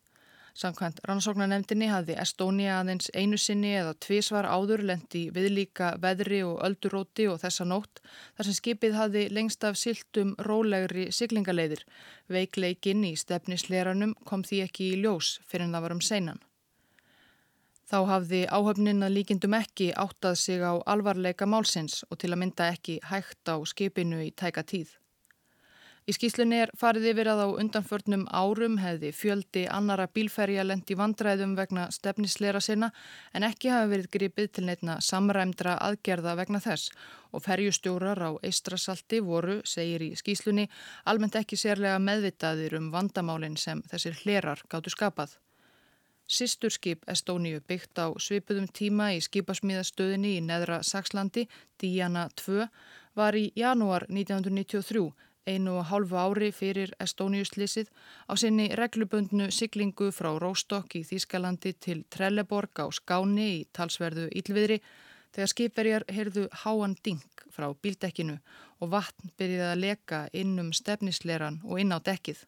Samkvæmt 0.53 0.99
rannsóknarnemdini 1.09 1.87
hafði 1.89 2.19
Estónia 2.21 2.75
aðeins 2.83 3.07
einu 3.17 3.39
sinni 3.41 3.71
eða 3.73 3.95
tvísvar 4.05 4.45
áður 4.45 4.83
lendi 4.91 5.23
viðlíka 5.33 5.95
veðri 6.03 6.43
og 6.45 6.61
ölduróti 6.67 7.25
og 7.33 7.41
þessa 7.41 7.65
nótt 7.65 8.03
þar 8.37 8.49
sem 8.49 8.59
skipið 8.59 8.99
hafði 8.99 9.23
lengst 9.33 9.65
af 9.65 9.81
siltum 9.81 10.35
rólegri 10.49 11.09
siglingaleiðir. 11.09 11.87
Veikleikinn 12.29 13.09
í 13.09 13.15
stefnisleranum 13.17 14.13
kom 14.29 14.45
því 14.45 14.61
ekki 14.67 14.93
í 14.93 15.01
ljós 15.01 15.39
fyrir 15.49 15.71
en 15.71 15.77
það 15.79 15.87
var 15.89 15.97
um 15.97 16.05
seinan. 16.05 16.45
Þá 17.89 17.99
hafði 18.09 18.45
áhöfnin 18.53 19.05
að 19.05 19.17
líkindum 19.17 19.57
ekki 19.57 19.91
áttað 19.97 20.37
sig 20.41 20.61
á 20.61 20.77
alvarleika 20.85 21.49
málsins 21.49 22.05
og 22.11 22.21
til 22.21 22.33
að 22.33 22.45
mynda 22.45 22.69
ekki 22.77 23.01
hægt 23.09 23.49
á 23.49 23.57
skipinu 23.69 24.21
í 24.21 24.35
tæka 24.37 24.65
tíð. 24.69 24.99
Í 26.03 26.11
skýslunni 26.17 26.57
er 26.65 26.71
farið 26.75 27.05
yfir 27.13 27.29
að 27.31 27.41
á 27.47 27.49
undanförnum 27.63 28.25
árum 28.35 28.81
hefði 28.83 29.13
fjöldi 29.15 29.61
annara 29.71 30.09
bílferja 30.11 30.65
lendi 30.67 30.97
vandræðum 30.99 31.53
vegna 31.55 31.85
stefnislera 31.95 32.59
sinna 32.59 32.89
en 33.39 33.47
ekki 33.47 33.71
hafi 33.71 33.93
verið 33.93 34.09
gripið 34.17 34.49
til 34.57 34.65
neitna 34.67 34.97
samræmdra 34.99 35.77
aðgerða 35.87 36.35
vegna 36.43 36.59
þess 36.65 36.91
og 37.31 37.47
ferjustjórar 37.47 38.19
á 38.19 38.31
eistrasalti 38.43 39.23
voru, 39.23 39.61
segir 39.63 40.03
í 40.03 40.11
skýslunni, 40.19 40.67
almennt 41.07 41.39
ekki 41.39 41.55
sérlega 41.57 42.03
meðvitaðir 42.03 42.75
um 42.81 42.91
vandamálinn 42.91 43.57
sem 43.57 43.87
þessir 43.87 44.19
hlerar 44.25 44.67
gáttu 44.69 44.91
skapað. 44.91 45.39
Sisturskip 46.27 47.07
Estóníu 47.07 47.63
byggt 47.63 47.99
á 48.03 48.11
svipuðum 48.19 48.67
tíma 48.67 49.13
í 49.15 49.23
skipasmíðastöðinni 49.23 50.39
í 50.41 50.45
neðra 50.51 50.83
Sakslandi, 50.83 51.47
Díana 51.79 52.27
2, 52.43 52.67
var 53.15 53.39
í 53.39 53.53
janúar 53.55 54.11
1993 54.11 55.13
einu 55.47 55.79
og 55.81 55.87
hálfu 55.91 56.19
ári 56.19 56.51
fyrir 56.55 56.93
Estóniuslísið 57.03 57.91
á 58.31 58.33
sinni 58.39 58.69
reglubundnu 58.79 59.51
siglingu 59.51 60.11
frá 60.15 60.31
Róstokk 60.39 60.97
í 61.01 61.03
Þýskalandi 61.09 61.75
til 61.81 62.05
Trelleborg 62.11 62.83
á 62.83 62.87
Skáni 62.93 63.49
í 63.57 63.65
talsverðu 63.73 64.29
Ílviðri 64.31 64.79
þegar 65.33 65.53
skipverjar 65.55 66.07
heyrðu 66.13 66.47
háan 66.63 66.97
ding 67.05 67.45
frá 67.51 67.69
bíldekkinu 67.75 68.39
og 68.81 68.95
vatn 68.95 69.35
byrjiði 69.39 69.69
að 69.69 69.83
leka 69.85 70.23
inn 70.33 70.59
um 70.61 70.73
stefnisleran 70.77 71.61
og 71.65 71.81
inn 71.83 71.95
á 71.95 71.99
dekkið. 71.99 72.45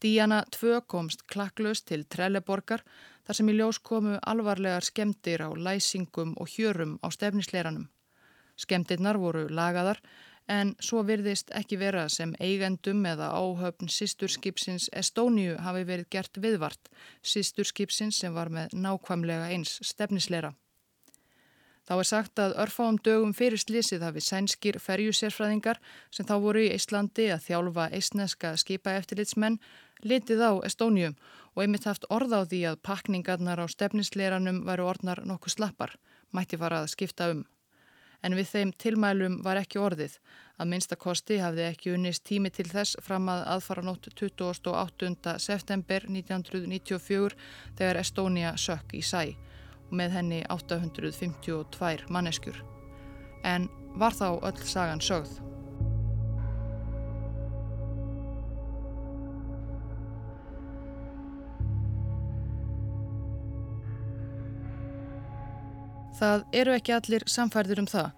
Díana 0.00 0.44
2 0.56 0.80
komst 0.88 1.26
klakklaust 1.28 1.86
til 1.90 2.06
Trelleborgar 2.08 2.84
þar 3.26 3.36
sem 3.36 3.50
í 3.52 3.56
ljós 3.58 3.78
komu 3.84 4.16
alvarlegar 4.32 4.86
skemdir 4.86 5.44
á 5.44 5.50
læsingum 5.52 6.32
og 6.40 6.48
hjörum 6.48 6.96
á 7.04 7.12
stefnisleranum. 7.12 7.90
Skemdirnar 8.56 9.18
voru 9.20 9.46
lagaðar 9.48 10.00
en 10.50 10.72
svo 10.82 11.02
virðist 11.06 11.52
ekki 11.54 11.78
vera 11.78 12.08
sem 12.10 12.32
eigendum 12.42 13.04
eða 13.06 13.30
áhöfn 13.38 13.90
sísturskipsins 13.92 14.88
Estóniu 15.02 15.54
hafi 15.62 15.84
verið 15.86 16.08
gert 16.16 16.40
viðvart, 16.42 16.90
sísturskipsins 17.22 18.18
sem 18.22 18.34
var 18.34 18.50
með 18.50 18.74
nákvæmlega 18.74 19.52
eins 19.54 19.78
stefnisleira. 19.86 20.54
Þá 21.86 21.94
er 21.96 22.06
sagt 22.06 22.38
að 22.42 22.56
örfáum 22.62 22.98
dögum 23.02 23.32
fyrir 23.34 23.58
slísið 23.58 24.04
hafi 24.06 24.22
sænskir 24.22 24.78
ferjusérfræðingar 24.82 25.80
sem 26.14 26.26
þá 26.28 26.34
voru 26.44 26.66
í 26.66 26.72
Íslandi 26.74 27.30
að 27.34 27.46
þjálfa 27.48 27.86
eisneska 27.96 28.52
skipaeftilitsmenn 28.62 29.58
litið 30.06 30.44
á 30.44 30.52
Estóniu 30.68 31.14
og 31.54 31.64
einmitt 31.64 31.88
haft 31.88 32.06
orð 32.10 32.36
á 32.36 32.40
því 32.42 32.60
að 32.70 32.82
pakningarnar 32.86 33.62
á 33.62 33.66
stefnisleiranum 33.70 34.62
væru 34.68 34.86
orðnar 34.92 35.24
nokkuð 35.26 35.56
slappar, 35.56 35.96
mætti 36.30 36.60
fara 36.60 36.84
að 36.84 36.92
skipta 36.94 37.32
um 37.34 37.42
en 38.22 38.36
við 38.36 38.48
þeim 38.52 38.72
tilmælum 38.78 39.40
var 39.44 39.60
ekki 39.60 39.80
orðið. 39.80 40.16
Að 40.60 40.70
minnstakosti 40.72 41.38
hafði 41.40 41.66
ekki 41.70 41.94
unnist 41.94 42.24
tími 42.28 42.50
til 42.52 42.66
þess 42.68 42.98
fram 43.04 43.30
að 43.32 43.46
aðfara 43.54 43.84
nótt 43.86 44.10
28. 44.12 45.36
september 45.40 46.04
1994 46.08 47.38
þegar 47.78 48.00
Estónia 48.02 48.56
sökk 48.60 48.96
í 48.98 49.04
sæ 49.04 49.22
og 49.90 49.94
með 49.96 50.18
henni 50.18 50.42
852 50.52 52.10
manneskjur. 52.12 52.60
En 53.44 53.70
var 53.98 54.14
þá 54.14 54.28
öll 54.36 54.60
sagan 54.68 55.00
sögð? 55.02 55.59
Það 66.20 66.42
eru 66.52 66.72
ekki 66.76 66.92
allir 66.92 67.22
samfærður 67.32 67.78
um 67.80 67.86
það. 67.88 68.08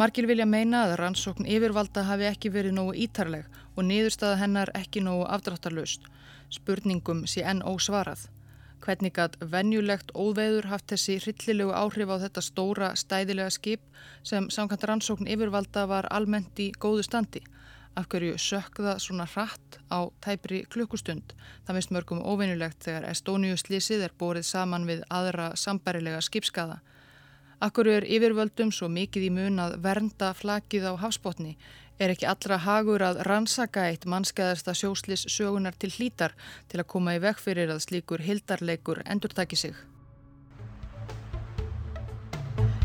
Markil 0.00 0.22
vilja 0.30 0.46
meina 0.48 0.78
að 0.86 0.94
rannsókn 0.96 1.44
yfirvalda 1.44 2.06
hafi 2.08 2.24
ekki 2.30 2.48
verið 2.54 2.72
nógu 2.72 2.94
ítarleg 3.04 3.58
og 3.74 3.84
niðurstaða 3.84 4.38
hennar 4.40 4.72
ekki 4.78 5.02
nógu 5.04 5.26
afdráttarlaust. 5.34 6.06
Spurningum 6.48 7.26
sé 7.28 7.44
enn 7.44 7.60
ósvarað. 7.60 8.22
Hvernig 8.80 9.20
að 9.20 9.36
venjulegt 9.52 10.14
óveður 10.16 10.70
haft 10.70 10.88
þessi 10.88 11.18
hryllilegu 11.20 11.76
áhrif 11.76 12.08
á 12.08 12.16
þetta 12.22 12.46
stóra 12.48 12.90
stæðilega 12.96 13.52
skip 13.52 13.84
sem 14.24 14.48
samkvæmt 14.48 14.86
rannsókn 14.88 15.28
yfirvalda 15.28 15.84
var 15.90 16.08
almennt 16.08 16.64
í 16.64 16.70
góðu 16.80 17.04
standi. 17.04 17.44
Af 17.92 18.08
hverju 18.08 18.38
sökða 18.40 18.96
svona 19.04 19.26
hratt 19.34 19.82
á 19.92 20.08
tæpri 20.24 20.62
klukkustund. 20.72 21.34
Það 21.68 21.76
mist 21.76 21.92
mörgum 21.92 22.24
óvenjulegt 22.24 22.86
þegar 22.88 23.10
Estóniu 23.12 23.60
slísið 23.60 24.06
er 24.06 24.16
borið 24.16 24.48
saman 24.48 24.88
við 24.88 25.04
aðra 25.12 25.52
sambarilega 25.60 26.24
skipskaða. 26.24 26.80
Akkur 27.60 27.90
er 27.92 28.08
yfirvöldum 28.08 28.72
svo 28.72 28.88
mikið 28.88 29.28
í 29.28 29.30
mun 29.36 29.60
að 29.60 29.78
vernda 29.84 30.32
flakið 30.36 30.88
á 30.88 30.92
hafsbótni 31.02 31.56
er 32.00 32.14
ekki 32.14 32.28
allra 32.30 32.56
hagur 32.64 33.04
að 33.04 33.20
rannsaka 33.28 33.90
eitt 33.90 34.06
mannskæðasta 34.08 34.72
sjóslis 34.72 35.26
sögunar 35.28 35.76
til 35.76 35.92
hlítar 35.92 36.32
til 36.72 36.80
að 36.80 36.88
koma 36.94 37.18
í 37.18 37.20
vekk 37.20 37.42
fyrir 37.44 37.74
að 37.74 37.84
slíkur 37.84 38.24
hildarleikur 38.24 39.02
endurtaki 39.04 39.60
sig. 39.60 39.76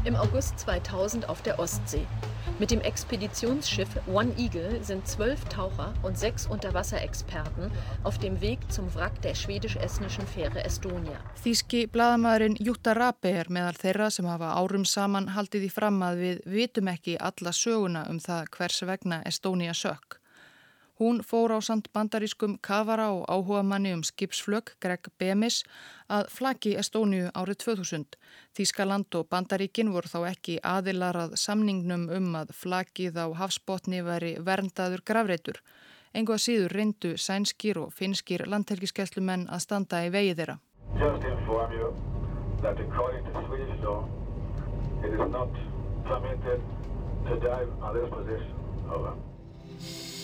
im 0.06 0.16
August 0.16 0.58
2000 0.58 1.26
auf 1.30 1.42
der 1.42 1.60
Ostsee. 1.60 2.08
Mit 2.58 2.72
dem 2.72 2.80
Expeditionsschiff 2.80 3.89
One 4.08 4.32
Eagle 4.38 4.82
sind 4.82 5.06
zwölf 5.06 5.44
Taucher 5.46 5.94
und 6.04 6.18
sechs 6.18 6.48
Unterwasserexperten 6.48 7.70
auf 8.06 8.18
dem 8.18 8.39
Weg 8.39 8.60
zum 8.72 8.88
Wrack 8.96 9.22
der 9.24 9.36
schwedisch-estnischen 9.36 10.26
Fähre 10.26 10.63
Estonia. 10.63 11.20
Þíski 11.44 11.84
bladamæðurinn 11.91 12.56
Jutta 12.63 12.96
Rabe 12.96 13.34
er 13.41 13.52
meðal 13.52 13.76
þeirra 13.76 14.08
sem 14.08 14.32
hafa 14.32 14.54
árum 14.56 14.86
saman 14.88 15.34
haldið 15.36 15.68
í 15.68 15.72
fram 15.74 16.00
að 16.08 16.22
við 16.24 16.44
vitum 16.56 16.94
ekki 16.96 17.18
alla 17.20 17.52
söguna 17.52 18.06
um 18.08 18.24
það 18.24 18.48
hvers 18.56 18.86
vegna 18.88 19.20
Estonia 19.28 19.76
sökk. 19.76 20.22
Hún 20.96 21.20
fór 21.28 21.52
á 21.52 21.60
samt 21.60 21.90
bandarískum 21.92 22.56
kavara 22.64 23.10
og 23.12 23.26
áhuga 23.28 23.64
manni 23.68 23.92
um 23.92 24.04
skipsflögg 24.04 24.78
Greg 24.80 25.10
Bemis 25.20 25.58
að 26.08 26.30
flaki 26.32 26.72
Estóniu 26.80 27.28
árið 27.36 27.58
2000. 27.66 28.16
Þískaland 28.56 29.18
og 29.20 29.28
bandaríkin 29.28 29.92
voru 29.92 30.08
þá 30.08 30.32
ekki 30.32 30.56
aðilarað 30.64 31.36
samningnum 31.36 32.08
um 32.16 32.40
að 32.40 32.56
flakið 32.56 33.20
á 33.20 33.28
hafsbótni 33.42 34.00
veri 34.08 34.38
verndaður 34.40 35.04
gravreitur. 35.04 35.60
Engu 36.16 36.32
að 36.32 36.46
síður 36.48 36.78
reyndu 36.80 37.18
sænskir 37.20 37.76
og 37.84 37.92
finskir 37.92 38.48
landhelgiskeslumenn 38.48 39.50
að 39.52 39.64
standa 39.68 40.06
í 40.08 40.10
vegi 40.16 40.32
þeirra. 40.40 40.60
Just 49.76 50.14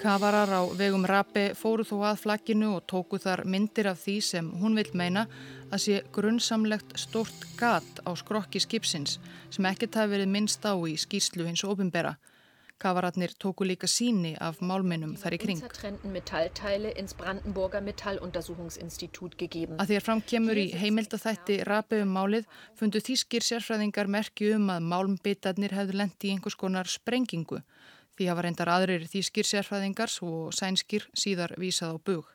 Kavarar 0.00 0.48
á 0.48 0.64
vegum 0.80 1.04
Rabi 1.04 1.50
fóru 1.52 1.84
þó 1.84 1.98
að 2.08 2.20
flagginu 2.22 2.70
og 2.78 2.86
tóku 2.88 3.18
þar 3.20 3.42
myndir 3.44 3.90
af 3.90 3.98
því 4.00 4.14
sem 4.24 4.46
hún 4.62 4.78
vil 4.78 4.88
meina 4.96 5.26
að 5.68 5.82
sé 5.84 5.98
grunnsamlegt 6.16 6.94
stort 6.96 7.44
gat 7.60 8.00
á 8.08 8.10
skrokki 8.16 8.62
skipsins 8.64 9.18
sem 9.52 9.68
ekkert 9.68 9.98
hafi 10.00 10.14
verið 10.14 10.32
minnst 10.32 10.64
á 10.64 10.72
í 10.72 10.96
skýrslu 10.96 11.44
hins 11.44 11.66
ofinbera. 11.68 12.14
Kavararnir 12.80 13.36
tóku 13.36 13.68
líka 13.68 13.84
síni 13.84 14.32
af 14.40 14.62
málminnum 14.64 15.12
þar 15.20 15.36
í 15.36 15.40
kring. 15.44 15.60
Að 19.76 19.92
að 19.92 20.00
fram 20.06 20.24
kemur 20.32 20.56
í 20.64 20.66
heimildathætti 20.80 21.60
Rabi 21.68 22.00
um 22.06 22.16
málið 22.16 22.48
fundu 22.80 23.04
þýskir 23.04 23.44
sérfræðingar 23.44 24.08
merki 24.08 24.54
um 24.56 24.72
að 24.72 24.88
málmbitarnir 24.94 25.76
hefðu 25.76 26.00
lendi 26.00 26.32
í 26.32 26.38
einhvers 26.38 26.56
konar 26.56 26.88
sprengingu 26.88 27.60
Því 28.20 28.26
hafa 28.28 28.42
reyndar 28.44 28.68
aðrir 28.68 29.06
þýskir 29.08 29.46
sérfræðingar 29.48 30.12
og 30.26 30.50
sænskir 30.52 31.06
síðar 31.16 31.54
vísað 31.56 31.94
á 31.96 32.04
bug. 32.04 32.26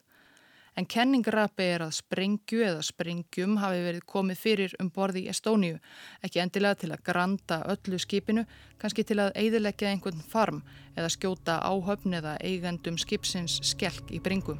En 0.73 0.87
kenningrapi 0.89 1.67
er 1.75 1.83
að 1.85 1.93
sprengju 1.99 2.63
eða 2.65 2.81
sprengjum 2.87 3.59
hafi 3.61 3.83
verið 3.85 4.07
komið 4.09 4.41
fyrir 4.41 4.73
um 4.81 4.89
borði 4.89 5.27
í 5.27 5.29
Estóniu, 5.29 5.77
ekki 6.25 6.41
endilega 6.41 6.81
til 6.81 6.89
að 6.89 7.05
granda 7.05 7.59
öllu 7.69 8.01
skipinu, 8.01 8.47
kannski 8.81 9.05
til 9.05 9.21
að 9.21 9.37
eidilegja 9.37 9.93
einhvern 9.93 10.25
farm 10.25 10.65
eða 10.97 11.13
skjóta 11.13 11.61
áhöfn 11.61 12.17
eða 12.17 12.39
eigendum 12.41 12.97
skipsins 12.97 13.61
skelk 13.61 14.09
í 14.09 14.17
bringum. 14.17 14.57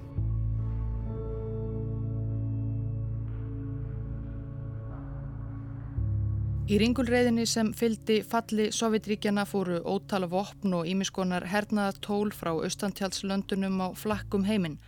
Í 6.65 6.79
ringulreiðinni 6.81 7.43
sem 7.45 7.67
fyldi 7.77 8.15
falli 8.25 8.71
Sovjetríkjana 8.73 9.43
fóru 9.45 9.75
ótala 9.85 10.25
vopn 10.25 10.71
og 10.73 10.87
ímiskonar 10.89 11.43
hernaða 11.51 11.93
tól 12.01 12.31
frá 12.33 12.49
austantjálslöndunum 12.55 13.75
á 13.85 13.87
flakkum 13.93 14.47
heiminn. 14.49 14.79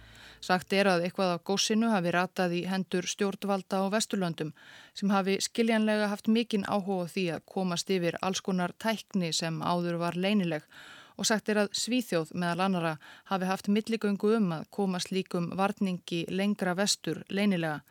Sagt 0.42 0.74
er 0.74 0.90
að 0.90 1.06
eitthvað 1.06 1.36
af 1.36 1.44
góssinu 1.46 1.92
hafi 1.94 2.14
ratað 2.16 2.56
í 2.58 2.64
hendur 2.66 3.06
stjórnvalda 3.06 3.84
á 3.86 3.94
Vesturlöndum 3.94 4.56
sem 4.98 5.14
hafi 5.14 5.38
skiljanlega 5.38 6.08
haft 6.10 6.32
mikinn 6.34 6.66
áhuga 6.66 7.12
því 7.14 7.28
að 7.36 7.46
komast 7.54 7.94
yfir 7.94 8.18
alls 8.26 8.42
konar 8.42 8.74
tækni 8.82 9.30
sem 9.30 9.62
áður 9.62 10.00
var 10.02 10.18
leinileg 10.18 10.66
og 11.18 11.30
sagt 11.30 11.54
er 11.54 11.62
að 11.62 11.78
Svíþjóð 11.78 12.34
meðal 12.34 12.66
annara 12.66 12.96
hafi 13.30 13.52
haft 13.54 13.70
milligöngu 13.70 14.34
um 14.40 14.50
að 14.58 14.66
komast 14.74 15.14
líkum 15.14 15.54
varningi 15.62 16.26
lengra 16.30 16.74
vestur 16.74 17.22
leinilega. 17.30 17.84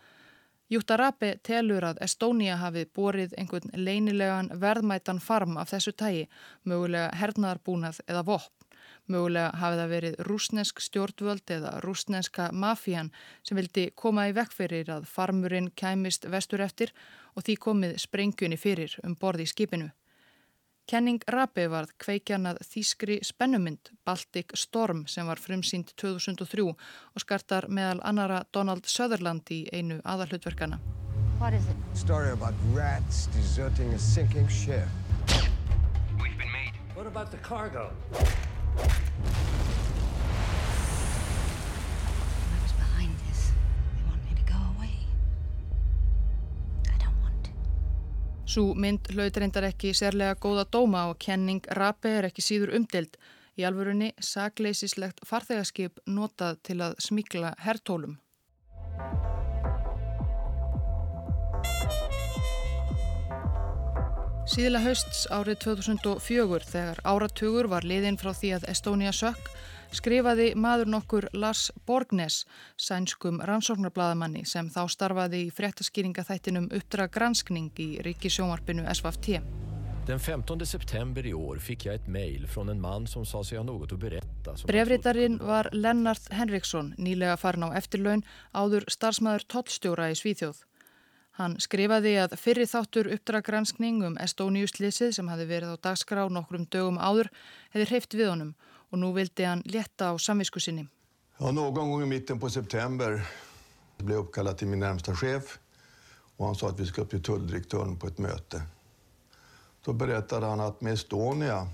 Júta 0.67 0.97
Rabe 0.99 1.37
telur 1.47 1.85
að 1.87 2.01
Estónia 2.03 2.57
hafi 2.59 2.89
borið 2.99 3.37
einhvern 3.39 3.71
leinilegan 3.87 4.49
verðmætan 4.59 5.21
farm 5.23 5.61
af 5.63 5.71
þessu 5.71 5.93
tægi, 5.95 6.25
mögulega 6.67 7.13
hernaðarbúnað 7.21 8.01
eða 8.11 8.23
vopp. 8.27 8.65
Mögulega 9.07 9.53
hafi 9.61 9.79
það 9.79 9.93
verið 9.95 10.17
rúsnesk 10.27 10.83
stjórnvöld 10.83 11.53
eða 11.55 11.77
rúsneska 11.85 12.49
mafían 12.51 13.13
sem 13.47 13.61
vildi 13.61 13.93
koma 13.95 14.27
í 14.27 14.35
vekk 14.35 14.59
fyrir 14.59 14.91
að 14.91 15.07
farmurinn 15.07 15.71
kæmist 15.79 16.27
vestur 16.35 16.65
eftir 16.67 16.91
og 17.37 17.47
því 17.47 17.57
komið 17.69 17.95
sprengjunni 18.03 18.59
fyrir 18.59 18.99
um 19.07 19.15
borði 19.15 19.47
í 19.47 19.53
skipinu. 19.55 19.93
Kenning 20.87 21.19
Rabi 21.27 21.65
varð 21.67 21.91
kveikjanað 21.99 22.61
þýskri 22.63 23.17
spennumynd 23.27 23.89
Baltic 24.07 24.53
Storm 24.55 25.01
sem 25.11 25.27
var 25.27 25.41
frumsýnd 25.43 25.91
2003 25.99 26.63
og 26.63 27.25
skartar 27.25 27.67
meðal 27.67 27.99
annara 28.07 28.45
Donald 28.55 28.87
Sutherland 28.87 29.51
í 29.51 29.65
einu 29.75 29.99
aðalhutverkana. 30.07 30.79
What 31.41 31.59
is 31.59 31.67
it? 31.67 31.99
Story 31.99 32.31
about 32.31 32.55
rats 32.73 33.27
deserting 33.35 33.93
a 33.95 33.99
sinking 33.99 34.47
ship. 34.47 34.87
We've 36.23 36.39
been 36.39 36.53
made. 36.55 36.79
What 36.95 37.09
about 37.09 37.33
the 37.33 37.39
cargo? 37.39 37.91
Svo 48.57 48.71
mynd 48.73 49.11
hlaut 49.13 49.37
reyndar 49.37 49.67
ekki 49.67 49.91
sérlega 49.93 50.39
góða 50.41 50.63
dóma 50.73 51.03
og 51.11 51.19
kenning 51.21 51.67
Rabe 51.77 52.09
er 52.09 52.27
ekki 52.31 52.41
síður 52.41 52.71
umdelt. 52.79 53.19
Í 53.61 53.67
alvörunni 53.69 54.15
sagleysislegt 54.17 55.21
farþegarskip 55.29 56.01
notað 56.09 56.63
til 56.65 56.79
að 56.87 56.95
smikla 57.05 57.51
herrtólum. 57.61 58.15
Síðla 64.49 64.81
hausts 64.87 65.27
árið 65.29 65.61
2004 65.67 66.73
þegar 66.73 67.05
áratugur 67.05 67.69
var 67.69 67.85
liðinn 67.85 68.17
frá 68.17 68.33
því 68.33 68.57
að 68.57 68.71
Estónia 68.73 69.13
sökk 69.13 69.53
skrifaði 69.97 70.51
maður 70.55 70.91
nokkur 70.93 71.27
Lars 71.33 71.71
Borgnes, 71.89 72.45
sænskum 72.77 73.41
rannsóknarblaðamanni 73.49 74.45
sem 74.49 74.69
þá 74.73 74.83
starfaði 74.93 75.47
í 75.47 75.53
fréttaskýringaþættinum 75.57 76.69
uppdrag 76.77 77.15
granskning 77.15 77.73
í 77.83 77.97
ríkisjónvarpinu 78.07 78.87
SVT. 78.93 79.41
Den 80.07 80.21
15 80.23 80.67
september 80.67 81.27
i 81.27 81.33
år 81.35 81.59
fick 81.59 81.85
jag 81.87 81.95
ett 81.95 82.07
mejl 82.07 82.47
från 82.47 82.69
en 82.69 82.81
man 82.81 83.07
som 83.07 83.27
sa 83.27 83.45
sig 83.45 83.59
ha 83.59 83.65
något 83.65 83.93
att 83.93 83.99
berätta. 83.99 84.55
Brevritarinn 84.67 85.39
var 85.39 85.69
Lennart 85.73 86.33
Henriksson, 86.33 86.95
nýlega 86.99 87.37
farin 87.37 87.67
á 87.67 87.75
eftirlaun, 87.75 88.23
áður 88.55 88.87
starfsmæður 88.87 89.49
tollstjóra 89.51 90.13
í 90.13 90.15
Svíþjóð. 90.15 90.63
Hann 91.37 91.59
skrifaði 91.61 92.15
að 92.23 92.37
fyrir 92.39 92.71
þáttur 92.71 93.11
uppdraggranskning 93.17 93.99
um 94.07 94.15
Estóniuslýsið 94.23 95.11
sem 95.19 95.29
hafi 95.29 95.45
verið 95.51 95.75
á 95.75 95.83
dagskrá 95.91 96.23
nokkrum 96.31 96.65
dögum 96.71 97.03
áður 97.03 97.29
hefði 97.75 97.89
hreift 97.91 98.15
við 98.15 98.31
honum 98.31 98.55
och 98.91 98.99
nu 98.99 99.13
vildi 99.13 99.45
han 99.45 99.63
lätta 99.65 100.11
av 100.11 100.19
samvisku 100.19 100.61
sinni. 100.61 100.87
Ja, 101.39 101.51
någon 101.51 101.91
gång 101.91 102.03
i 102.03 102.07
mitten 102.07 102.41
på 102.41 102.51
september 102.51 103.27
blev 103.97 104.11
jag 104.11 104.25
uppkallad 104.25 104.59
till 104.59 104.69
min 104.69 104.81
närmsta 104.81 105.17
chef 105.17 105.59
och 106.37 106.47
han 106.47 106.55
sa 106.55 106.69
att 106.69 106.81
vi 106.81 106.87
ska 106.87 107.03
upp 107.03 107.11
till 107.11 107.23
tulldirektören 107.23 107.99
på 107.99 108.07
ett 108.07 108.19
möte. 108.19 108.63
Då 109.85 109.93
berättade 109.93 110.47
han 110.47 110.61
att 110.61 110.81
med 110.81 110.93
Estonia 110.93 111.69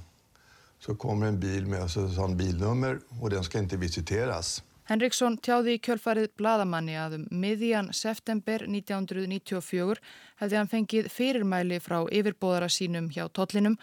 så 0.78 0.94
kommer 0.94 1.26
en 1.26 1.40
bil 1.40 1.66
med 1.66 1.90
så 1.90 2.08
sa 2.08 2.20
han 2.20 2.36
bilnummer 2.36 3.00
och 3.20 3.30
den 3.30 3.44
ska 3.44 3.58
inte 3.58 3.76
visiteras. 3.76 4.62
Henriksson 4.90 5.36
tjáði 5.38 5.76
í 5.76 5.80
kjölfarið 5.86 6.32
bladamanni 6.40 6.96
að 6.98 7.14
um 7.20 7.26
miðjan 7.42 7.92
september 7.94 8.64
1994 8.66 10.00
hefði 10.40 10.58
hann 10.58 10.70
fengið 10.72 11.08
fyrirmæli 11.14 11.78
frá 11.82 12.00
yfirbóðara 12.10 12.66
sínum 12.72 13.06
hjá 13.14 13.28
tollinum 13.30 13.76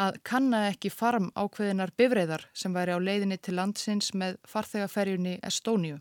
að 0.00 0.16
kanna 0.24 0.62
ekki 0.70 0.90
farm 0.92 1.28
ákveðinar 1.36 1.92
bifreiðar 2.00 2.46
sem 2.56 2.72
væri 2.72 2.96
á 2.96 2.98
leiðinni 2.98 3.36
til 3.36 3.58
landsins 3.58 4.14
með 4.14 4.38
farþegaferjunni 4.48 5.36
Estóniu. 5.44 6.00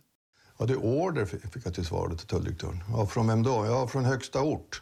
Ja, 0.57 0.65
det 0.65 0.73
är 0.73 0.85
order 0.85 1.25
fick 1.25 1.65
jag 1.65 1.73
till 1.73 1.85
svaret 1.85 2.17
till 2.17 2.27
tulldirektören. 2.27 2.83
Ja, 2.89 3.05
från 3.05 3.27
vem 3.27 3.43
då? 3.43 3.65
Ja, 3.65 3.87
från 3.87 4.05
högsta 4.05 4.41
ort. 4.41 4.81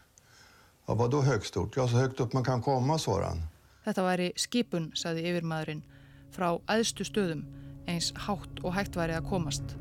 Ja, 0.87 0.93
vad 0.93 1.11
då 1.11 1.21
högsta 1.21 1.59
ort? 1.59 1.75
Ja, 1.75 1.87
så 1.87 1.97
högt 1.97 2.19
upp 2.19 2.33
man 2.33 2.43
kan 2.43 2.61
komma, 2.61 2.99
svarade 2.99 3.27
han. 3.27 3.41
Þetta 3.85 4.03
væri 4.05 4.29
skipun, 4.35 4.91
saði 4.95 5.25
yfirmaðurinn, 5.27 5.81
frá 6.31 6.61
aðstu 6.71 7.03
stöðum 7.03 7.41
eins 7.87 8.11
hátt 8.25 8.61
og 8.63 8.75
hægt 8.77 8.97
væri 8.99 9.17
að 9.17 9.27
komast. 9.29 9.75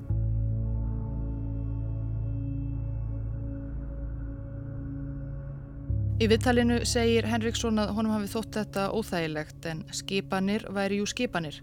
Í 6.23 6.29
viðtalinu 6.31 6.83
segir 6.87 7.27
Henriksson 7.27 7.81
að 7.83 7.97
honum 7.97 8.13
hafi 8.15 8.29
þótt 8.31 8.59
þetta 8.61 8.83
óþægilegt 8.95 9.67
en 9.67 9.81
skipanir 9.91 10.69
væri 10.71 11.01
jú 11.01 11.07
skipanir. 11.11 11.57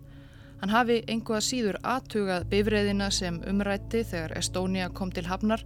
Hann 0.60 0.74
hafi 0.74 0.98
einhvað 1.08 1.46
síður 1.48 1.78
aðtugað 1.88 2.50
bifræðina 2.52 3.08
sem 3.16 3.40
umrætti 3.48 4.04
þegar 4.04 4.36
Estónia 4.42 4.90
kom 4.92 5.14
til 5.16 5.30
Hafnar 5.30 5.64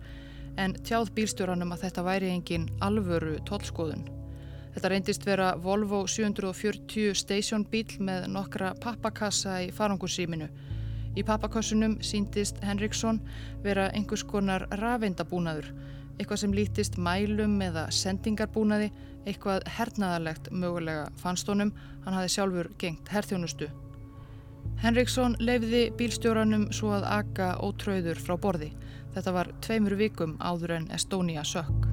en 0.61 0.75
tjáð 0.85 1.09
bílstjóranum 1.15 1.73
að 1.73 1.87
þetta 1.87 2.05
væri 2.05 2.29
engin 2.35 2.69
alvöru 2.85 3.39
tollskoðun. 3.49 4.22
Þetta 4.73 4.89
reyndist 4.89 5.25
vera 5.27 5.51
Volvo 5.61 6.03
740 6.09 7.13
station 7.17 7.65
bíl 7.69 7.97
með 8.01 8.25
nokkra 8.33 8.73
pappakassa 8.81 9.59
í 9.61 9.69
farangursýminu. 9.75 10.47
Í 11.13 11.21
pappakassunum 11.27 11.99
síndist 12.01 12.57
Henriksson 12.65 13.19
vera 13.61 13.91
einhvers 13.93 14.23
konar 14.25 14.65
rafeindabúnaður, 14.81 15.69
eitthvað 16.17 16.41
sem 16.41 16.57
lítist 16.57 16.97
mælum 16.97 17.59
eða 17.61 17.85
sendingarbúnaði, 17.93 18.89
eitthvað 19.29 19.69
hernaðarlegt 19.77 20.49
mögulega 20.51 21.05
fannst 21.21 21.47
honum, 21.53 21.71
hann 22.03 22.17
hafi 22.17 22.33
sjálfur 22.33 22.73
gengt 22.81 23.13
herþjónustu. 23.13 23.69
Henriksson 24.81 25.37
leifiði 25.39 25.85
bílstjóranum 25.99 26.71
svo 26.75 26.95
að 26.97 27.07
aga 27.13 27.53
ótröður 27.63 28.19
frá 28.19 28.35
borði. 28.41 28.73
Þetta 29.13 29.37
var 29.37 29.53
tveimur 29.61 29.99
vikum 30.01 30.39
áður 30.41 30.79
en 30.81 30.93
Estonia 30.97 31.45
sökk. 31.45 31.92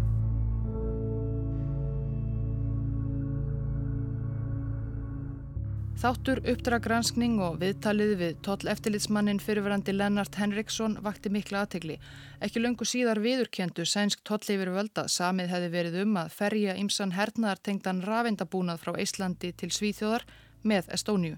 Þáttur 6.00 6.38
uppdraggranskning 6.48 7.34
og 7.44 7.58
viðtalið 7.60 8.12
við 8.16 8.36
toll 8.46 8.70
eftirlitsmannin 8.72 9.40
fyrirverandi 9.44 9.92
Lennart 9.92 10.38
Henriksson 10.40 10.94
vakti 11.04 11.28
mikla 11.28 11.66
aðtegli. 11.66 11.98
Ekki 12.40 12.62
löngu 12.62 12.86
síðar 12.88 13.20
viðurkendu 13.20 13.84
sænsk 13.84 14.22
tollleifir 14.24 14.72
völda 14.72 15.04
samið 15.12 15.52
hefði 15.52 15.68
verið 15.74 16.00
um 16.06 16.16
að 16.22 16.32
ferja 16.38 16.78
ymsan 16.80 17.12
hernaðartengdan 17.18 18.00
rafendabúnað 18.08 18.80
frá 18.80 18.96
Íslandi 19.04 19.52
til 19.52 19.68
Svíþjóðar 19.76 20.24
með 20.64 20.88
Estóniu. 20.96 21.36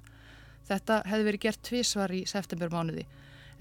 Þetta 0.70 1.02
hefði 1.10 1.28
verið 1.32 1.44
gert 1.48 1.64
tvísvar 1.66 2.14
í 2.14 2.22
septembermánuði 2.30 3.08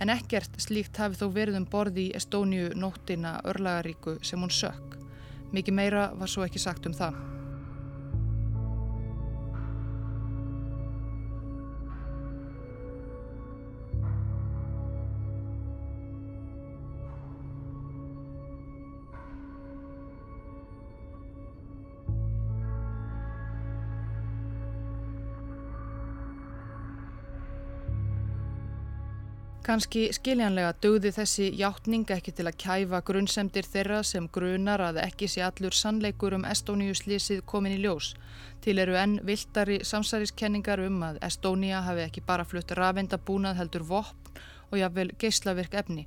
en 0.06 0.14
ekkert 0.14 0.62
slíkt 0.62 1.02
hafi 1.02 1.18
þó 1.18 1.32
verið 1.34 1.64
um 1.64 1.70
borði 1.74 2.12
í 2.12 2.16
Estóniu 2.22 2.76
nóttina 2.78 3.40
örlagaríku 3.42 4.20
sem 4.22 4.38
hún 4.38 4.54
sökk. 4.54 5.00
Mikið 5.50 5.82
meira 5.82 6.12
var 6.14 6.30
svo 6.30 6.46
ekki 6.46 6.62
sagt 6.62 6.86
um 6.86 6.94
það. 6.94 7.41
Kanski 29.72 30.10
skiljanlega 30.12 30.74
dögði 30.84 31.14
þessi 31.16 31.46
hjáttning 31.56 32.10
ekki 32.12 32.34
til 32.36 32.44
að 32.50 32.58
kæfa 32.60 33.00
grunnsemdir 33.08 33.64
þeirra 33.64 34.02
sem 34.04 34.26
grunar 34.36 34.82
að 34.84 35.00
ekki 35.06 35.30
sé 35.32 35.46
allur 35.46 35.72
sannleikur 35.72 36.36
um 36.36 36.44
Estóniuslísið 36.44 37.40
komin 37.48 37.78
í 37.78 37.80
ljós. 37.80 38.10
Til 38.60 38.76
eru 38.84 38.98
enn 39.00 39.22
viltari 39.24 39.78
samsæriskenningar 39.88 40.84
um 40.84 41.00
að 41.08 41.22
Estónia 41.24 41.86
hafi 41.86 42.04
ekki 42.04 42.26
bara 42.28 42.44
flutt 42.44 42.76
rafendabúnað 42.76 43.62
heldur 43.62 43.88
vopn 43.94 44.44
og 44.74 44.76
jáfnvel 44.82 45.14
geyslavirk 45.24 45.80
efni. 45.86 46.04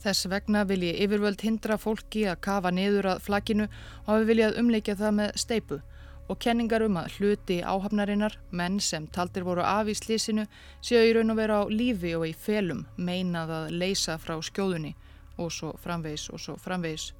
Þess 0.00 0.30
vegna 0.32 0.64
vil 0.64 0.86
ég 0.88 1.04
yfirvöld 1.04 1.44
hindra 1.44 1.76
fólki 1.76 2.24
að 2.24 2.40
kafa 2.48 2.72
niður 2.72 3.12
að 3.12 3.26
flakinu 3.28 3.68
og 3.68 4.14
hafi 4.14 4.30
viljað 4.32 4.62
umleikja 4.64 4.96
það 5.02 5.20
með 5.20 5.36
steipu 5.44 5.84
og 6.28 6.38
kenningar 6.40 6.84
um 6.86 6.96
að 6.96 7.18
hluti 7.18 7.58
áhafnarinnar, 7.60 8.38
menn 8.50 8.80
sem 8.80 9.06
taldir 9.12 9.44
voru 9.44 9.64
af 9.64 9.90
í 9.90 9.94
slísinu, 9.98 10.46
séu 10.80 11.04
í 11.04 11.12
raun 11.16 11.34
og 11.34 11.40
vera 11.40 11.60
á 11.60 11.64
lífi 11.68 12.14
og 12.16 12.26
í 12.28 12.32
felum 12.32 12.84
meinað 12.96 13.52
að 13.58 13.76
leysa 13.82 14.16
frá 14.18 14.38
skjóðunni 14.40 14.94
og 15.38 15.52
svo 15.52 15.74
framvegs 15.82 16.30
og 16.30 16.40
svo 16.40 16.56
framvegs. 16.60 17.12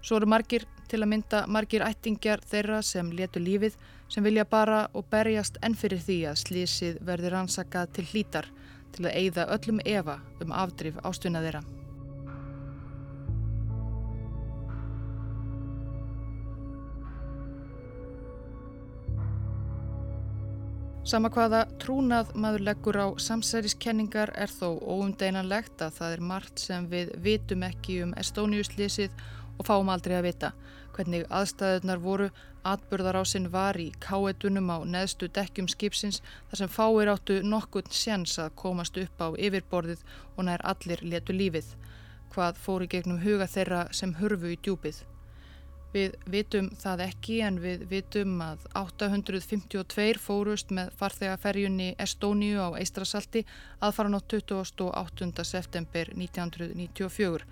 Svo 0.00 0.16
eru 0.16 0.28
margir 0.30 0.64
til 0.88 1.02
að 1.02 1.10
mynda 1.12 1.44
margir 1.50 1.84
ættingjar 1.84 2.40
þeirra 2.46 2.82
sem 2.86 3.10
letu 3.12 3.42
lífið 3.42 3.76
sem 4.08 4.24
vilja 4.24 4.46
bara 4.48 4.86
og 4.94 5.08
berjast 5.10 5.58
enn 5.62 5.76
fyrir 5.76 6.00
því 6.04 6.20
að 6.30 6.40
slísið 6.44 7.02
verði 7.04 7.34
rannsakað 7.34 7.92
til 7.98 8.06
hlítar 8.12 8.48
til 8.94 9.04
að 9.04 9.18
eigða 9.20 9.50
öllum 9.58 9.82
efa 9.84 10.20
um 10.40 10.54
afdrif 10.54 11.02
ástuna 11.04 11.44
þeirra. 11.44 11.66
Sama 21.08 21.30
hvaða 21.32 21.62
trúnað 21.80 22.34
maður 22.36 22.62
leggur 22.66 22.96
á 23.00 23.08
samsæriskenningar 23.24 24.28
er 24.36 24.50
þó 24.52 24.76
óumdeinanlegt 24.76 25.80
að 25.80 25.94
það 25.96 26.16
er 26.16 26.22
margt 26.30 26.60
sem 26.60 26.88
við 26.90 27.14
vitum 27.24 27.64
ekki 27.64 27.96
um 28.04 28.12
Estóniuslísið 28.20 29.14
og 29.56 29.64
fáum 29.70 29.88
aldrei 29.88 30.18
að 30.18 30.26
vita. 30.26 30.52
Hvernig 30.92 31.24
aðstæðunar 31.32 32.04
voru, 32.04 32.28
atbörðar 32.60 33.22
á 33.22 33.24
sinn 33.24 33.48
var 33.56 33.80
í 33.80 33.88
káetunum 34.04 34.68
á 34.68 34.84
neðstu 34.84 35.32
dekkjum 35.32 35.72
skipsins 35.72 36.20
þar 36.50 36.60
sem 36.60 36.76
fáir 36.76 37.14
áttu 37.14 37.40
nokkurn 37.40 37.88
sjans 37.88 38.36
að 38.36 38.52
komast 38.60 39.00
upp 39.00 39.24
á 39.24 39.32
yfirborðið 39.32 40.04
og 40.36 40.44
nær 40.44 40.60
allir 40.60 41.00
letu 41.00 41.32
lífið. 41.32 41.72
Hvað 42.36 42.60
fóri 42.66 42.92
gegnum 42.92 43.24
huga 43.24 43.48
þeirra 43.48 43.86
sem 43.96 44.12
hurfu 44.20 44.52
í 44.52 44.60
djúpið. 44.60 45.06
Við 45.88 46.18
vitum 46.28 46.66
það 46.76 47.02
ekki 47.06 47.38
en 47.46 47.58
við 47.62 47.86
vitum 47.88 48.34
að 48.44 48.66
852 48.76 50.20
fórust 50.20 50.74
með 50.76 50.90
farþegaferjunni 51.00 51.94
Estóniu 52.04 52.60
á 52.60 52.76
Eistrasalti 52.76 53.46
aðfara 53.80 54.12
nátt 54.12 54.28
28. 54.28 55.44
september 55.48 56.10
1994. 56.12 57.46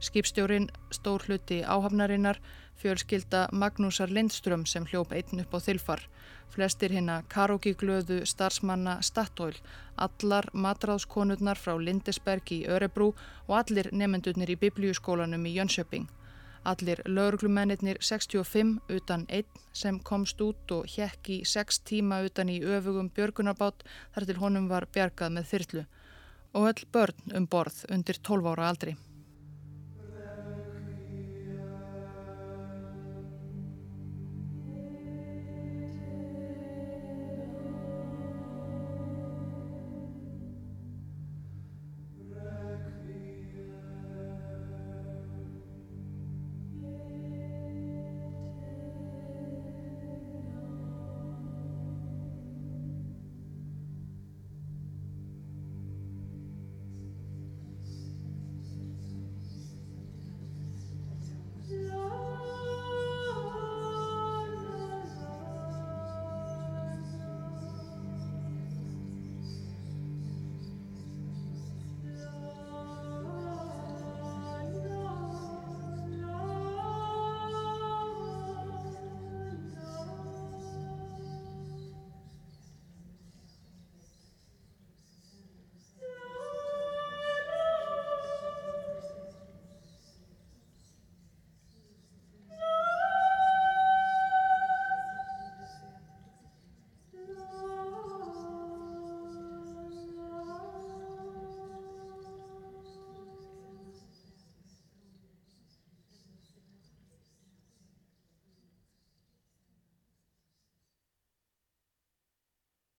Skipstjórin 0.00 0.68
stór 0.94 1.26
hluti 1.26 1.58
áhafnarinnar 1.66 2.38
fjölskylda 2.80 3.48
Magnúsar 3.52 4.08
Lindström 4.08 4.64
sem 4.66 4.86
hljóp 4.86 5.10
einn 5.12 5.42
upp 5.42 5.52
á 5.52 5.58
þilfar. 5.58 6.06
Flestir 6.54 6.94
hinna 6.94 7.18
karókiglöðu 7.28 8.22
starfsmanna 8.26 9.00
Statoil, 9.02 9.58
allar 9.98 10.46
matráðskonurnar 10.54 11.58
frá 11.58 11.74
Lindesberg 11.74 12.54
í 12.54 12.62
Örebrú 12.70 13.12
og 13.48 13.58
allir 13.58 13.90
nefendurnir 13.92 14.54
í 14.54 14.58
biblíuskólanum 14.62 15.46
í 15.46 15.58
Jönköping. 15.58 16.08
Allir 16.64 17.00
lauruglumennir 17.06 17.96
65 18.04 18.80
utan 18.92 19.26
einn 19.28 19.60
sem 19.72 20.00
komst 20.04 20.40
út 20.44 20.74
og 20.76 20.88
hjekk 20.92 21.30
í 21.32 21.38
6 21.48 21.80
tíma 21.88 22.20
utan 22.26 22.52
í 22.52 22.58
öfugum 22.60 23.08
björgunarbát 23.16 23.84
þar 24.14 24.26
til 24.28 24.40
honum 24.42 24.68
var 24.68 24.88
bjargað 24.92 25.32
með 25.38 25.48
þyrlu 25.52 25.84
og 26.52 26.66
öll 26.72 26.84
börn 26.92 27.38
um 27.38 27.46
borð 27.46 27.84
undir 27.88 28.20
12 28.20 28.52
ára 28.52 28.68
aldri. 28.68 28.96